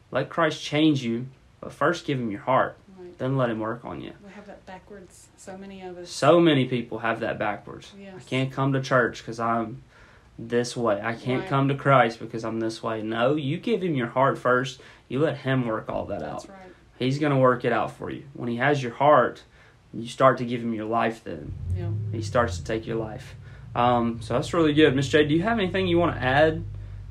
Let 0.09 0.29
Christ 0.29 0.63
change 0.63 1.03
you, 1.03 1.27
but 1.59 1.73
first 1.73 2.05
give 2.05 2.17
him 2.17 2.31
your 2.31 2.41
heart. 2.41 2.77
Then 3.19 3.37
let 3.37 3.49
him 3.51 3.59
work 3.59 3.85
on 3.85 4.01
you. 4.01 4.13
We 4.25 4.31
have 4.31 4.47
that 4.47 4.65
backwards. 4.65 5.27
So 5.37 5.57
many 5.57 5.81
of 5.81 5.97
us. 5.97 6.09
So 6.09 6.39
many 6.39 6.65
people 6.65 6.99
have 6.99 7.19
that 7.19 7.37
backwards. 7.37 7.91
Yes. 7.99 8.13
I 8.17 8.21
can't 8.21 8.51
come 8.51 8.73
to 8.73 8.81
church 8.81 9.19
because 9.19 9.39
I'm 9.39 9.83
this 10.39 10.75
way. 10.75 11.01
I 11.03 11.13
can't 11.13 11.41
Right. 11.41 11.49
come 11.49 11.67
to 11.67 11.75
Christ 11.75 12.19
because 12.19 12.43
I'm 12.45 12.59
this 12.61 12.81
way. 12.81 13.01
No, 13.03 13.35
you 13.35 13.57
give 13.57 13.83
him 13.83 13.93
your 13.93 14.07
heart 14.07 14.37
first. 14.37 14.81
You 15.09 15.19
let 15.19 15.37
him 15.39 15.67
work 15.67 15.89
all 15.89 16.05
that 16.05 16.23
out. 16.23 16.39
That's 16.39 16.45
out. 16.45 16.49
right. 16.51 16.69
He's 16.97 17.19
going 17.19 17.31
to 17.33 17.37
work 17.37 17.63
it 17.65 17.71
out 17.73 17.91
for 17.91 18.09
you. 18.09 18.23
When 18.33 18.49
He 18.49 18.55
has 18.57 18.81
your 18.83 18.93
heart, 18.93 19.43
you 19.93 20.07
start 20.07 20.37
to 20.39 20.45
give 20.45 20.61
Him 20.61 20.73
your 20.73 20.85
life. 20.85 21.23
Then 21.23 21.53
Yeah. 21.77 21.89
He 22.11 22.21
starts 22.21 22.57
to 22.57 22.63
take 22.63 22.85
your 22.87 22.97
life. 22.97 23.35
Um, 23.75 24.21
so 24.21 24.33
that's 24.33 24.53
really 24.53 24.73
good, 24.73 24.95
Miss 24.95 25.07
J. 25.09 25.25
Do 25.25 25.33
you 25.33 25.43
have 25.43 25.59
anything 25.59 25.87
you 25.87 25.97
want 25.97 26.15
to 26.15 26.21
add 26.21 26.63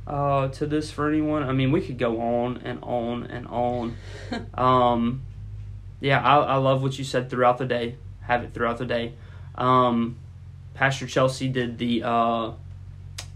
uh, 0.07 0.49
to 0.49 0.67
this 0.67 0.91
for 0.91 1.09
anyone? 1.09 1.43
I 1.43 1.53
mean, 1.53 1.71
we 1.73 1.81
could 1.81 1.99
go 1.99 2.21
on 2.21 2.59
and 2.65 2.79
on 2.83 3.25
and 3.25 3.47
on. 3.49 3.97
um, 4.55 5.23
yeah, 6.01 6.21
I, 6.21 6.39
I 6.39 6.57
love 6.57 6.83
what 6.83 6.99
you 6.99 7.05
said 7.05 7.31
throughout 7.31 7.59
the 7.59 7.67
day. 7.67 7.97
Have 8.23 8.45
it 8.45 8.53
throughout 8.55 8.79
the 8.79 8.87
day. 8.87 9.15
Um, 9.55 10.17
Pastor 10.75 11.07
Chelsea 11.07 11.49
did 11.49 11.79
the 11.79 12.03
uh, 12.05 12.53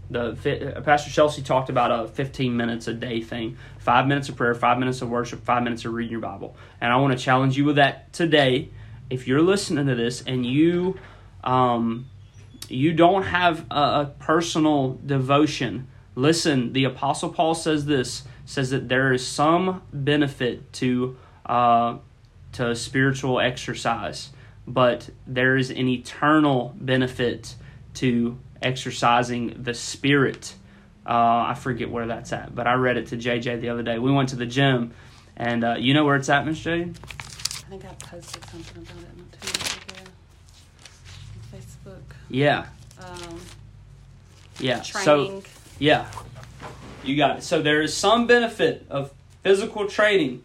the 0.09 0.35
fi- 0.35 0.61
uh, 0.61 0.81
Pastor 0.81 1.11
Chelsea 1.11 1.41
talked 1.41 1.69
about 1.69 1.91
a 1.91 2.07
15 2.07 2.55
minutes 2.55 2.87
a 2.87 2.93
day 2.93 3.21
thing. 3.21 3.57
Five 3.79 4.07
minutes 4.07 4.29
of 4.29 4.35
prayer, 4.35 4.53
five 4.55 4.79
minutes 4.79 5.01
of 5.01 5.09
worship, 5.09 5.43
five 5.43 5.63
minutes 5.63 5.83
of 5.83 5.93
reading 5.93 6.11
your 6.11 6.21
Bible. 6.21 6.55
And 6.79 6.93
I 6.93 6.97
want 6.97 7.17
to 7.17 7.23
challenge 7.23 7.57
you 7.57 7.65
with 7.65 7.75
that 7.75 8.13
today. 8.13 8.69
If 9.09 9.27
you're 9.27 9.41
listening 9.41 9.87
to 9.87 9.95
this 9.95 10.23
and 10.25 10.45
you 10.45 10.97
um, 11.43 12.07
you 12.69 12.93
don't 12.93 13.23
have 13.23 13.65
a, 13.69 13.75
a 13.75 14.13
personal 14.19 14.99
devotion, 15.05 15.87
listen. 16.15 16.73
The 16.73 16.85
Apostle 16.85 17.29
Paul 17.29 17.55
says 17.55 17.85
this 17.85 18.23
says 18.45 18.69
that 18.69 18.89
there 18.89 19.13
is 19.13 19.25
some 19.25 19.81
benefit 19.91 20.71
to 20.73 21.17
uh, 21.45 21.97
to 22.53 22.75
spiritual 22.75 23.39
exercise, 23.39 24.29
but 24.67 25.09
there 25.27 25.57
is 25.57 25.69
an 25.69 25.87
eternal 25.87 26.73
benefit 26.79 27.55
to 27.95 28.37
exercising 28.61 29.61
the 29.61 29.73
spirit. 29.73 30.55
Uh, 31.05 31.47
I 31.49 31.55
forget 31.55 31.89
where 31.89 32.07
that's 32.07 32.31
at, 32.31 32.55
but 32.55 32.65
I 32.65 32.73
read 32.75 32.97
it 32.97 33.07
to 33.07 33.17
JJ 33.17 33.59
the 33.61 33.69
other 33.69 33.83
day. 33.83 33.99
We 33.99 34.11
went 34.11 34.29
to 34.29 34.35
the 34.35 34.45
gym, 34.45 34.93
and 35.35 35.63
uh, 35.63 35.75
you 35.77 35.93
know 35.93 36.05
where 36.05 36.15
it's 36.15 36.29
at, 36.29 36.45
Miss 36.45 36.59
Jade? 36.59 36.97
I 36.97 37.75
think 37.75 37.85
I 37.85 37.93
posted 37.95 38.45
something 38.45 38.83
about 38.83 39.03
it 39.03 39.17
not 39.17 39.41
too 39.41 39.59
long 39.59 40.03
ago 40.03 40.11
on 41.53 41.59
Facebook. 41.59 42.15
Yeah, 42.29 42.67
Um, 43.01 43.39
yeah. 44.59 44.81
So 44.81 45.43
yeah, 45.79 46.07
you 47.03 47.17
got 47.17 47.37
it. 47.39 47.43
So 47.43 47.61
there 47.61 47.81
is 47.81 47.93
some 47.95 48.27
benefit 48.27 48.85
of 48.89 49.11
physical 49.43 49.87
training, 49.87 50.43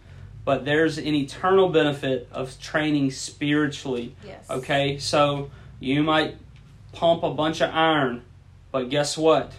but 0.49 0.65
there's 0.65 0.97
an 0.97 1.15
eternal 1.15 1.69
benefit 1.69 2.27
of 2.33 2.59
training 2.59 3.11
spiritually. 3.11 4.17
yes. 4.25 4.49
Okay, 4.49 4.97
so 4.97 5.51
you 5.79 6.03
might 6.03 6.37
pump 6.93 7.23
a 7.23 7.29
bunch 7.29 7.61
of 7.61 7.69
iron, 7.75 8.23
but 8.73 8.89
guess 8.89 9.19
what? 9.19 9.53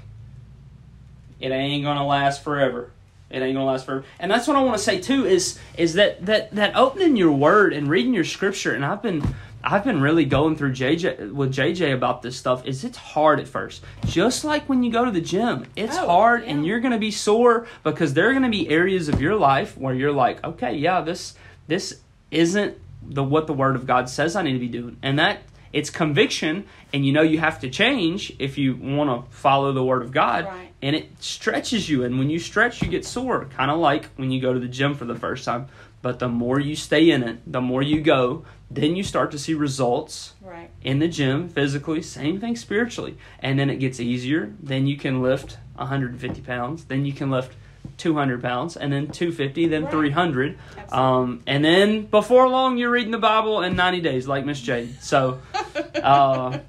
It 1.39 1.52
ain't 1.52 1.84
gonna 1.84 2.08
last 2.08 2.43
forever. 2.43 2.89
It 3.30 3.43
ain't 3.43 3.54
gonna 3.54 3.67
last 3.67 3.86
forever. 3.86 4.04
And 4.19 4.32
that's 4.32 4.47
what 4.47 4.58
I 4.58 4.63
want 4.63 4.80
to 4.80 4.84
say 4.84 4.99
too 4.99 5.28
is 5.28 5.60
is 5.78 5.93
that 5.93 6.25
that 6.25 6.56
that 6.56 6.75
opening 6.75 7.15
your 7.15 7.34
word 7.34 7.71
and 7.71 7.88
reading 7.88 8.15
your 8.15 8.23
scripture. 8.23 8.73
And 8.73 8.84
I've 8.84 9.04
been 9.04 9.21
I've 9.63 9.84
been 9.84 10.00
really 10.02 10.26
going 10.26 10.56
through 10.56 10.72
JJ 10.74 11.32
with 11.34 11.54
JJ 11.54 11.93
about 11.93 12.22
this 12.22 12.38
stuff. 12.38 12.65
Is 12.65 12.84
it's 12.84 12.98
hard 12.98 13.39
at 13.39 13.48
first, 13.48 13.84
just 14.06 14.43
like 14.45 14.69
when 14.69 14.84
you 14.84 14.91
go 14.91 15.04
to 15.06 15.12
the 15.12 15.22
gym. 15.22 15.65
It's 15.76 15.98
Oh, 15.98 16.08
hard, 16.08 16.43
and 16.43 16.65
you're 16.65 16.80
gonna 16.80 16.98
be 16.98 17.12
sore 17.12 17.67
because 17.84 18.13
there 18.13 18.30
are 18.30 18.34
gonna 18.34 18.50
be 18.50 18.69
areas 18.69 19.10
of 19.10 19.22
your 19.22 19.36
life 19.36 19.78
where 19.78 19.93
you're 19.93 20.12
like, 20.13 20.43
okay, 20.43 20.76
yeah, 20.76 21.02
this 21.02 21.36
this 21.67 22.00
isn't 22.32 22.78
the 23.04 23.24
what 23.24 23.48
the 23.48 23.54
word 23.54 23.76
of 23.76 23.86
God 23.86 24.08
says 24.10 24.36
I 24.36 24.43
need 24.43 24.54
to 24.54 24.60
be 24.60 24.67
doing. 24.67 24.98
And 25.04 25.19
that 25.19 25.39
it's 25.72 25.89
conviction 25.91 26.65
and 26.93 27.06
you 27.06 27.12
know 27.13 27.22
you 27.22 27.38
have 27.38 27.60
to 27.60 27.69
change 27.69 28.34
if 28.39 28.58
you 28.58 28.76
want 28.76 29.26
to 29.30 29.32
follow 29.36 29.72
the 29.72 29.84
word 29.84 30.02
of 30.02 30.12
God 30.12 30.45
Right. 30.45 30.72
and 30.82 30.95
it 30.95 31.10
stretches 31.22 31.88
you 31.88 32.04
and 32.06 32.17
when 32.17 32.32
you 32.32 32.39
stretch 32.39 32.82
you 32.82 32.88
get 32.88 33.06
sore 33.06 33.45
kind 33.56 33.69
of 33.69 33.78
like 33.78 34.06
when 34.15 34.32
you 34.32 34.41
go 34.41 34.52
to 34.52 34.60
the 34.60 34.67
gym 34.67 34.95
for 34.95 35.06
the 35.06 35.13
first 35.13 35.45
time 35.45 35.67
but 36.01 36.19
the 36.19 36.27
more 36.29 36.59
you 36.59 36.75
stay 36.75 37.09
in 37.09 37.23
it 37.23 37.39
the 37.51 37.62
more 37.62 37.81
you 37.81 37.99
go 38.01 38.43
then 38.71 38.95
you 38.95 39.03
start 39.03 39.31
to 39.31 39.39
see 39.39 39.53
results 39.53 40.33
Right. 40.41 40.69
in 40.83 40.99
the 40.99 41.07
gym 41.07 41.49
physically 41.49 42.01
same 42.01 42.39
thing 42.39 42.55
spiritually. 42.55 43.17
And 43.39 43.57
then 43.57 43.69
it 43.69 43.77
gets 43.77 43.99
easier. 43.99 44.53
Then 44.62 44.85
you 44.88 44.95
can 44.97 45.21
lift 45.21 45.57
150 45.75 46.41
pounds. 46.41 46.85
Then 46.85 47.05
you 47.05 47.13
can 47.13 47.31
lift 47.31 47.55
200 47.97 48.41
pounds. 48.41 48.77
And 48.77 48.93
then 48.93 49.07
250 49.07 49.67
then 49.67 49.83
Right. 49.83 49.91
300 49.91 50.57
um, 50.91 51.41
and 51.47 51.63
then 51.65 52.05
before 52.05 52.47
long 52.47 52.77
you're 52.77 52.91
reading 52.91 53.12
the 53.12 53.17
bible 53.19 53.62
in 53.62 53.75
90 53.75 54.01
days 54.01 54.27
like 54.27 54.45
miss 54.45 54.62
jade. 54.62 55.01
So 55.01 55.39
uh, 55.95 56.59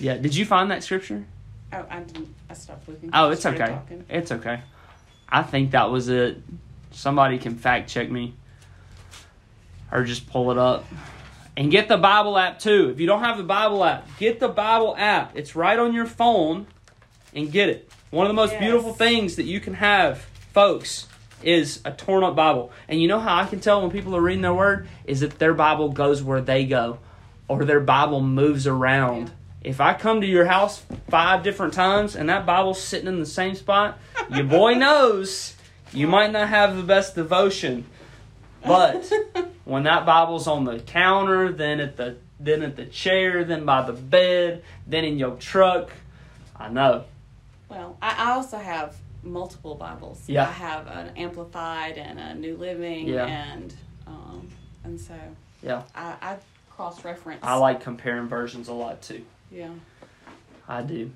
yeah. 0.00 0.16
Did 0.16 0.34
you 0.34 0.44
find 0.44 0.70
that 0.70 0.82
scripture? 0.82 1.24
Oh, 1.72 1.84
I 1.88 2.00
didn't. 2.00 2.34
I 2.50 2.54
stopped 2.54 2.88
looking. 2.88 3.10
oh 3.12 3.30
it's 3.30 3.46
okay. 3.46 3.58
talking. 3.66 4.04
it's 4.08 4.32
okay. 4.32 4.60
I 5.28 5.42
think 5.42 5.72
that 5.72 5.90
was 5.90 6.08
it. 6.08 6.42
Somebody 6.90 7.38
can 7.38 7.56
fact 7.56 7.88
check 7.90 8.10
me 8.10 8.34
or 9.92 10.04
just 10.04 10.28
pull 10.28 10.50
it 10.50 10.58
up. 10.58 10.84
And 11.56 11.70
get 11.70 11.88
the 11.88 11.96
bible 11.96 12.36
app 12.36 12.58
too. 12.58 12.90
If 12.90 13.00
you 13.00 13.06
don't 13.06 13.22
have 13.22 13.38
the 13.38 13.44
bible 13.44 13.82
app 13.84 14.06
get 14.18 14.40
the 14.40 14.48
bible 14.48 14.94
app. 14.98 15.36
It's 15.36 15.56
right 15.56 15.78
on 15.78 15.94
your 15.94 16.06
phone 16.06 16.66
and 17.34 17.50
get 17.50 17.68
it. 17.70 17.90
One 18.10 18.26
of 18.26 18.30
the 18.30 18.34
most 18.34 18.52
Yes. 18.52 18.60
beautiful 18.60 18.92
things 18.92 19.36
that 19.36 19.44
you 19.44 19.58
can 19.60 19.74
have 19.74 20.26
folks 20.52 21.06
is 21.42 21.80
a 21.84 21.92
torn 21.92 22.24
up 22.24 22.36
bible. 22.36 22.72
And 22.88 23.00
you 23.00 23.08
know 23.08 23.20
how 23.20 23.36
i 23.36 23.46
can 23.46 23.60
tell 23.60 23.80
when 23.82 23.90
people 23.90 24.14
are 24.16 24.20
reading 24.20 24.42
their 24.42 24.54
word? 24.54 24.88
Is 25.06 25.20
that 25.20 25.38
their 25.38 25.54
bible 25.54 25.90
goes 25.90 26.22
where 26.22 26.40
they 26.40 26.64
go 26.66 26.98
or 27.48 27.64
their 27.64 27.80
bible 27.80 28.20
moves 28.20 28.66
around. 28.66 29.28
Yeah. 29.28 29.70
if 29.70 29.80
i 29.80 29.94
come 29.94 30.20
to 30.20 30.26
your 30.26 30.44
house 30.46 30.82
five 31.08 31.42
different 31.42 31.72
times 31.74 32.16
and 32.16 32.28
that 32.28 32.44
bible's 32.44 32.82
sitting 32.82 33.06
in 33.08 33.18
the 33.20 33.26
same 33.26 33.54
spot 33.54 33.98
your 34.30 34.44
boy 34.44 34.74
knows 34.86 35.54
you 35.92 36.06
might 36.06 36.32
not 36.32 36.48
have 36.48 36.76
the 36.76 36.82
best 36.82 37.14
devotion 37.14 37.84
but 38.66 39.10
when 39.64 39.84
that 39.84 40.06
Bible's 40.06 40.46
on 40.46 40.64
the 40.64 40.78
counter, 40.80 41.52
then 41.52 41.80
at 41.80 41.96
the 41.96 42.16
then 42.38 42.62
at 42.62 42.76
the 42.76 42.84
chair, 42.86 43.44
then 43.44 43.64
by 43.64 43.82
the 43.82 43.92
bed, 43.92 44.62
then 44.86 45.04
in 45.04 45.18
your 45.18 45.36
truck, 45.36 45.90
I 46.54 46.68
know. 46.68 47.04
Well, 47.68 47.96
I, 48.00 48.32
also 48.32 48.58
have 48.58 48.96
multiple 49.22 49.74
Bibles. 49.74 50.22
Yeah. 50.26 50.42
I 50.42 50.52
have 50.52 50.86
an 50.86 51.16
Amplified 51.16 51.98
and 51.98 52.18
a 52.18 52.34
New 52.34 52.56
Living, 52.56 53.08
Yeah. 53.08 53.24
and 53.26 53.74
um, 54.06 54.48
and 54.84 55.00
so 55.00 55.14
Yeah. 55.62 55.82
I, 55.94 56.14
I 56.20 56.36
cross 56.70 57.04
reference. 57.04 57.40
I 57.42 57.54
like 57.54 57.80
comparing 57.80 58.28
versions 58.28 58.68
a 58.68 58.72
lot 58.74 59.02
too. 59.02 59.24
Yeah. 59.50 59.70
I 60.68 60.82
do. 60.82 61.10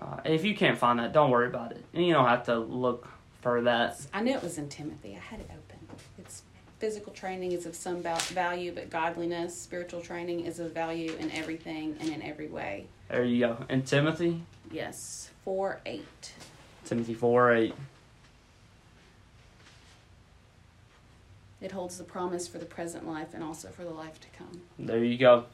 Uh, 0.00 0.20
if 0.24 0.44
you 0.44 0.54
can't 0.54 0.78
find 0.78 0.98
that, 0.98 1.12
don't 1.12 1.30
worry 1.30 1.46
about 1.48 1.72
it. 1.72 1.84
And 1.94 2.06
you 2.06 2.12
don't 2.12 2.28
have 2.28 2.44
to 2.46 2.58
look 2.58 3.08
for 3.40 3.62
that. 3.62 4.00
I 4.12 4.20
knew 4.22 4.34
it 4.34 4.42
was 4.42 4.58
in 4.58 4.68
Timothy. 4.68 5.16
I 5.16 5.20
had 5.20 5.40
it 5.40 5.50
physical 6.78 7.12
training 7.12 7.52
is 7.52 7.66
of 7.66 7.74
some 7.74 8.02
value, 8.02 8.72
but 8.72 8.90
godliness, 8.90 9.58
spiritual 9.58 10.00
training 10.00 10.46
is 10.46 10.60
of 10.60 10.72
value 10.72 11.14
in 11.18 11.30
everything 11.32 11.96
and 12.00 12.10
in 12.10 12.22
every 12.22 12.48
way. 12.48 12.86
There 13.08 13.24
you 13.24 13.46
go. 13.46 13.64
And 13.68 13.86
Timothy, 13.86 14.42
Yes, 14.70 15.30
four 15.44 15.80
eight. 15.86 16.32
Timothy 16.84 17.14
four 17.14 17.52
eight. 17.54 17.74
It 21.60 21.72
holds 21.72 21.98
the 21.98 22.04
promise 22.04 22.46
for 22.46 22.58
the 22.58 22.66
present 22.66 23.06
life 23.06 23.34
and 23.34 23.42
also 23.42 23.68
for 23.68 23.82
the 23.82 23.90
life 23.90 24.20
to 24.20 24.28
come. 24.38 24.60
There 24.78 25.02
you 25.02 25.18
go. 25.18 25.46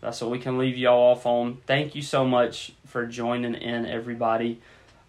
That's 0.00 0.20
what 0.20 0.30
we 0.30 0.38
can 0.38 0.58
leave 0.58 0.76
y'all 0.76 1.12
off 1.12 1.24
on. 1.24 1.58
Thank 1.66 1.94
you 1.94 2.02
so 2.02 2.24
much 2.24 2.72
for 2.86 3.06
joining 3.06 3.54
in, 3.54 3.86
everybody. 3.86 4.60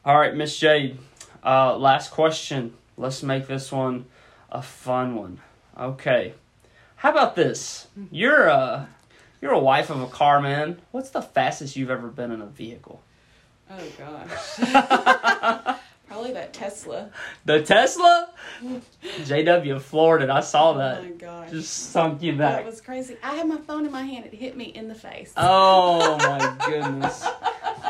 All 0.06 0.18
right, 0.18 0.34
Miss 0.34 0.58
Jade. 0.58 0.98
Uh, 1.44 1.78
last 1.78 2.12
question. 2.12 2.74
Let's 2.98 3.22
make 3.22 3.48
this 3.48 3.72
one 3.72 4.06
a 4.50 4.62
fun 4.62 5.16
one. 5.16 5.42
Okay. 5.80 6.34
How 6.98 7.12
about 7.12 7.36
this? 7.36 7.88
You're 8.12 8.48
a 8.48 8.90
you're 9.42 9.54
a 9.54 9.60
wife 9.60 9.90
of 9.90 10.02
a 10.02 10.08
car 10.08 10.42
man. 10.42 10.80
What's 10.92 11.12
the 11.12 11.22
fastest 11.22 11.76
you've 11.78 11.90
ever 11.90 12.08
been 12.10 12.32
in 12.32 12.42
a 12.42 12.46
vehicle? 12.46 13.02
Oh 13.72 13.80
gosh. 13.98 14.58
Probably 16.08 16.34
that 16.34 16.54
Tesla. 16.54 17.12
The 17.46 17.62
Tesla? 17.62 18.30
JW 19.04 19.80
Florida. 19.80 20.34
I 20.34 20.40
saw 20.42 20.72
Oh 20.72 20.78
that. 20.80 21.04
my 21.04 21.10
gosh. 21.12 21.52
Just 21.52 21.92
sunk 21.92 22.22
you 22.24 22.34
back. 22.34 22.58
that 22.64 22.66
was 22.66 22.82
crazy. 22.82 23.16
I 23.24 23.36
had 23.36 23.48
my 23.48 23.58
phone 23.58 23.86
in 23.86 23.92
my 23.92 24.02
hand. 24.02 24.26
It 24.26 24.34
hit 24.34 24.58
me 24.58 24.66
in 24.66 24.88
the 24.88 24.96
face. 24.96 25.32
Oh 25.38 26.18
my 26.18 26.56
goodness. 26.66 27.26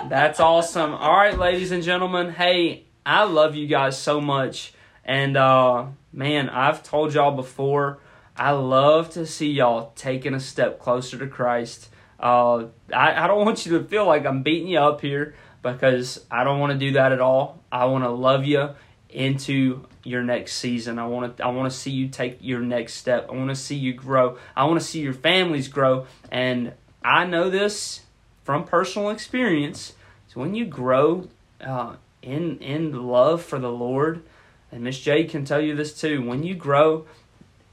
That's 0.10 0.40
awesome. 0.40 0.94
All 0.94 1.16
right, 1.16 1.38
ladies 1.40 1.72
and 1.72 1.82
gentlemen. 1.82 2.30
Hey, 2.32 2.84
I 3.06 3.24
love 3.24 3.56
you 3.56 3.68
guys 3.68 3.98
so 3.98 4.20
much. 4.22 4.74
And 5.06 5.38
uh 5.38 5.86
man, 6.12 6.50
I've 6.50 6.84
told 6.84 7.14
y'all 7.14 7.36
before, 7.36 8.00
I 8.36 8.52
love 8.52 9.10
to 9.12 9.26
see 9.26 9.52
y'all 9.52 9.92
taking 9.96 10.34
a 10.34 10.40
step 10.40 10.80
closer 10.80 11.18
to 11.18 11.28
Christ. 11.28 11.90
Uh 12.20 12.68
I, 12.94 13.24
I 13.24 13.28
don't 13.28 13.46
want 13.46 13.66
you 13.66 13.78
to 13.78 13.84
feel 13.84 14.06
like 14.06 14.26
I'm 14.26 14.44
beating 14.44 14.68
you 14.68 14.80
up 14.80 15.02
here 15.02 15.36
because 15.62 16.26
I 16.30 16.44
don't 16.44 16.60
want 16.60 16.74
to 16.74 16.80
do 16.80 16.94
that 16.94 17.12
at 17.12 17.22
all. 17.22 17.64
I 17.72 17.86
want 17.86 18.04
to 18.04 18.10
love 18.10 18.46
you 18.46 18.70
into 19.10 19.86
your 20.04 20.24
next 20.24 20.54
season. 20.54 21.00
I 21.00 21.08
want 21.08 21.38
to 21.38 21.46
I 21.46 21.50
want 21.50 21.72
to 21.72 21.78
see 21.78 21.92
you 21.92 22.08
take 22.08 22.38
your 22.42 22.60
next 22.60 22.94
step. 22.94 23.28
I 23.30 23.34
want 23.34 23.50
to 23.50 23.56
see 23.56 23.76
you 23.76 23.94
grow. 23.94 24.38
I 24.56 24.66
want 24.66 24.80
to 24.80 24.86
see 24.86 25.02
your 25.02 25.14
families 25.14 25.68
grow 25.68 26.08
and 26.32 26.74
I 27.04 27.26
know 27.26 27.50
this 27.50 28.02
from 28.44 28.66
personal 28.66 29.10
experience. 29.10 29.94
So 30.28 30.40
when 30.42 30.56
you 30.56 30.66
grow 30.66 31.28
uh, 31.62 31.96
in 32.22 32.58
in 32.60 33.08
love 33.08 33.42
for 33.42 33.60
the 33.60 33.72
Lord, 33.72 34.24
and 34.72 34.84
Miss 34.84 35.00
Jade 35.00 35.30
can 35.30 35.46
tell 35.46 35.62
you 35.62 35.76
this 35.76 36.00
too. 36.00 36.26
When 36.26 36.44
you 36.44 36.56
grow, 36.56 37.06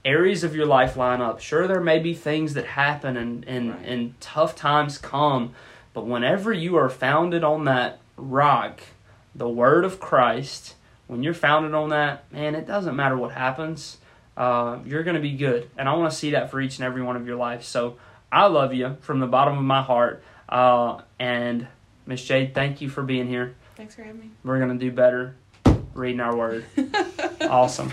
areas 0.06 0.44
of 0.44 0.54
your 0.54 0.66
life 0.66 0.96
line 0.96 1.20
up. 1.20 1.40
Sure, 1.40 1.66
there 1.66 1.80
may 1.80 1.98
be 1.98 2.14
things 2.14 2.54
that 2.54 2.64
happen 2.64 3.16
and, 3.16 3.44
and, 3.44 3.70
Right. 3.70 3.84
and 3.84 4.20
tough 4.20 4.54
times 4.54 4.98
come, 4.98 5.52
but 5.92 6.06
whenever 6.06 6.52
you 6.52 6.76
are 6.76 6.88
founded 6.88 7.42
on 7.42 7.64
that 7.64 7.98
rock, 8.16 8.80
the 9.34 9.48
word 9.48 9.84
of 9.84 9.98
Christ, 9.98 10.76
when 11.08 11.22
you're 11.22 11.34
founded 11.34 11.74
on 11.74 11.88
that, 11.90 12.30
man, 12.32 12.54
it 12.54 12.66
doesn't 12.66 12.94
matter 12.94 13.16
what 13.16 13.32
happens. 13.32 13.98
Uh, 14.36 14.78
you're 14.86 15.02
going 15.02 15.16
to 15.16 15.22
be 15.22 15.32
good. 15.32 15.68
And 15.76 15.88
I 15.88 15.94
want 15.94 16.10
to 16.12 16.16
see 16.16 16.30
that 16.30 16.50
for 16.50 16.60
each 16.60 16.78
and 16.78 16.84
every 16.84 17.02
one 17.02 17.16
of 17.16 17.26
your 17.26 17.36
lives. 17.36 17.66
So 17.66 17.96
I 18.30 18.46
love 18.46 18.72
you 18.74 18.96
from 19.00 19.18
the 19.20 19.26
bottom 19.26 19.58
of 19.58 19.64
my 19.64 19.82
heart. 19.82 20.22
Uh, 20.48 21.00
and 21.18 21.66
Miss 22.06 22.24
Jade, 22.24 22.54
thank 22.54 22.80
you 22.80 22.88
for 22.88 23.02
being 23.02 23.26
here. 23.26 23.54
Thanks 23.76 23.94
for 23.94 24.02
having 24.02 24.20
me. 24.20 24.30
We're 24.44 24.58
going 24.58 24.78
to 24.78 24.84
do 24.84 24.92
better 24.92 25.34
reading 25.96 26.20
our 26.20 26.36
word. 26.36 26.64
awesome. 27.42 27.92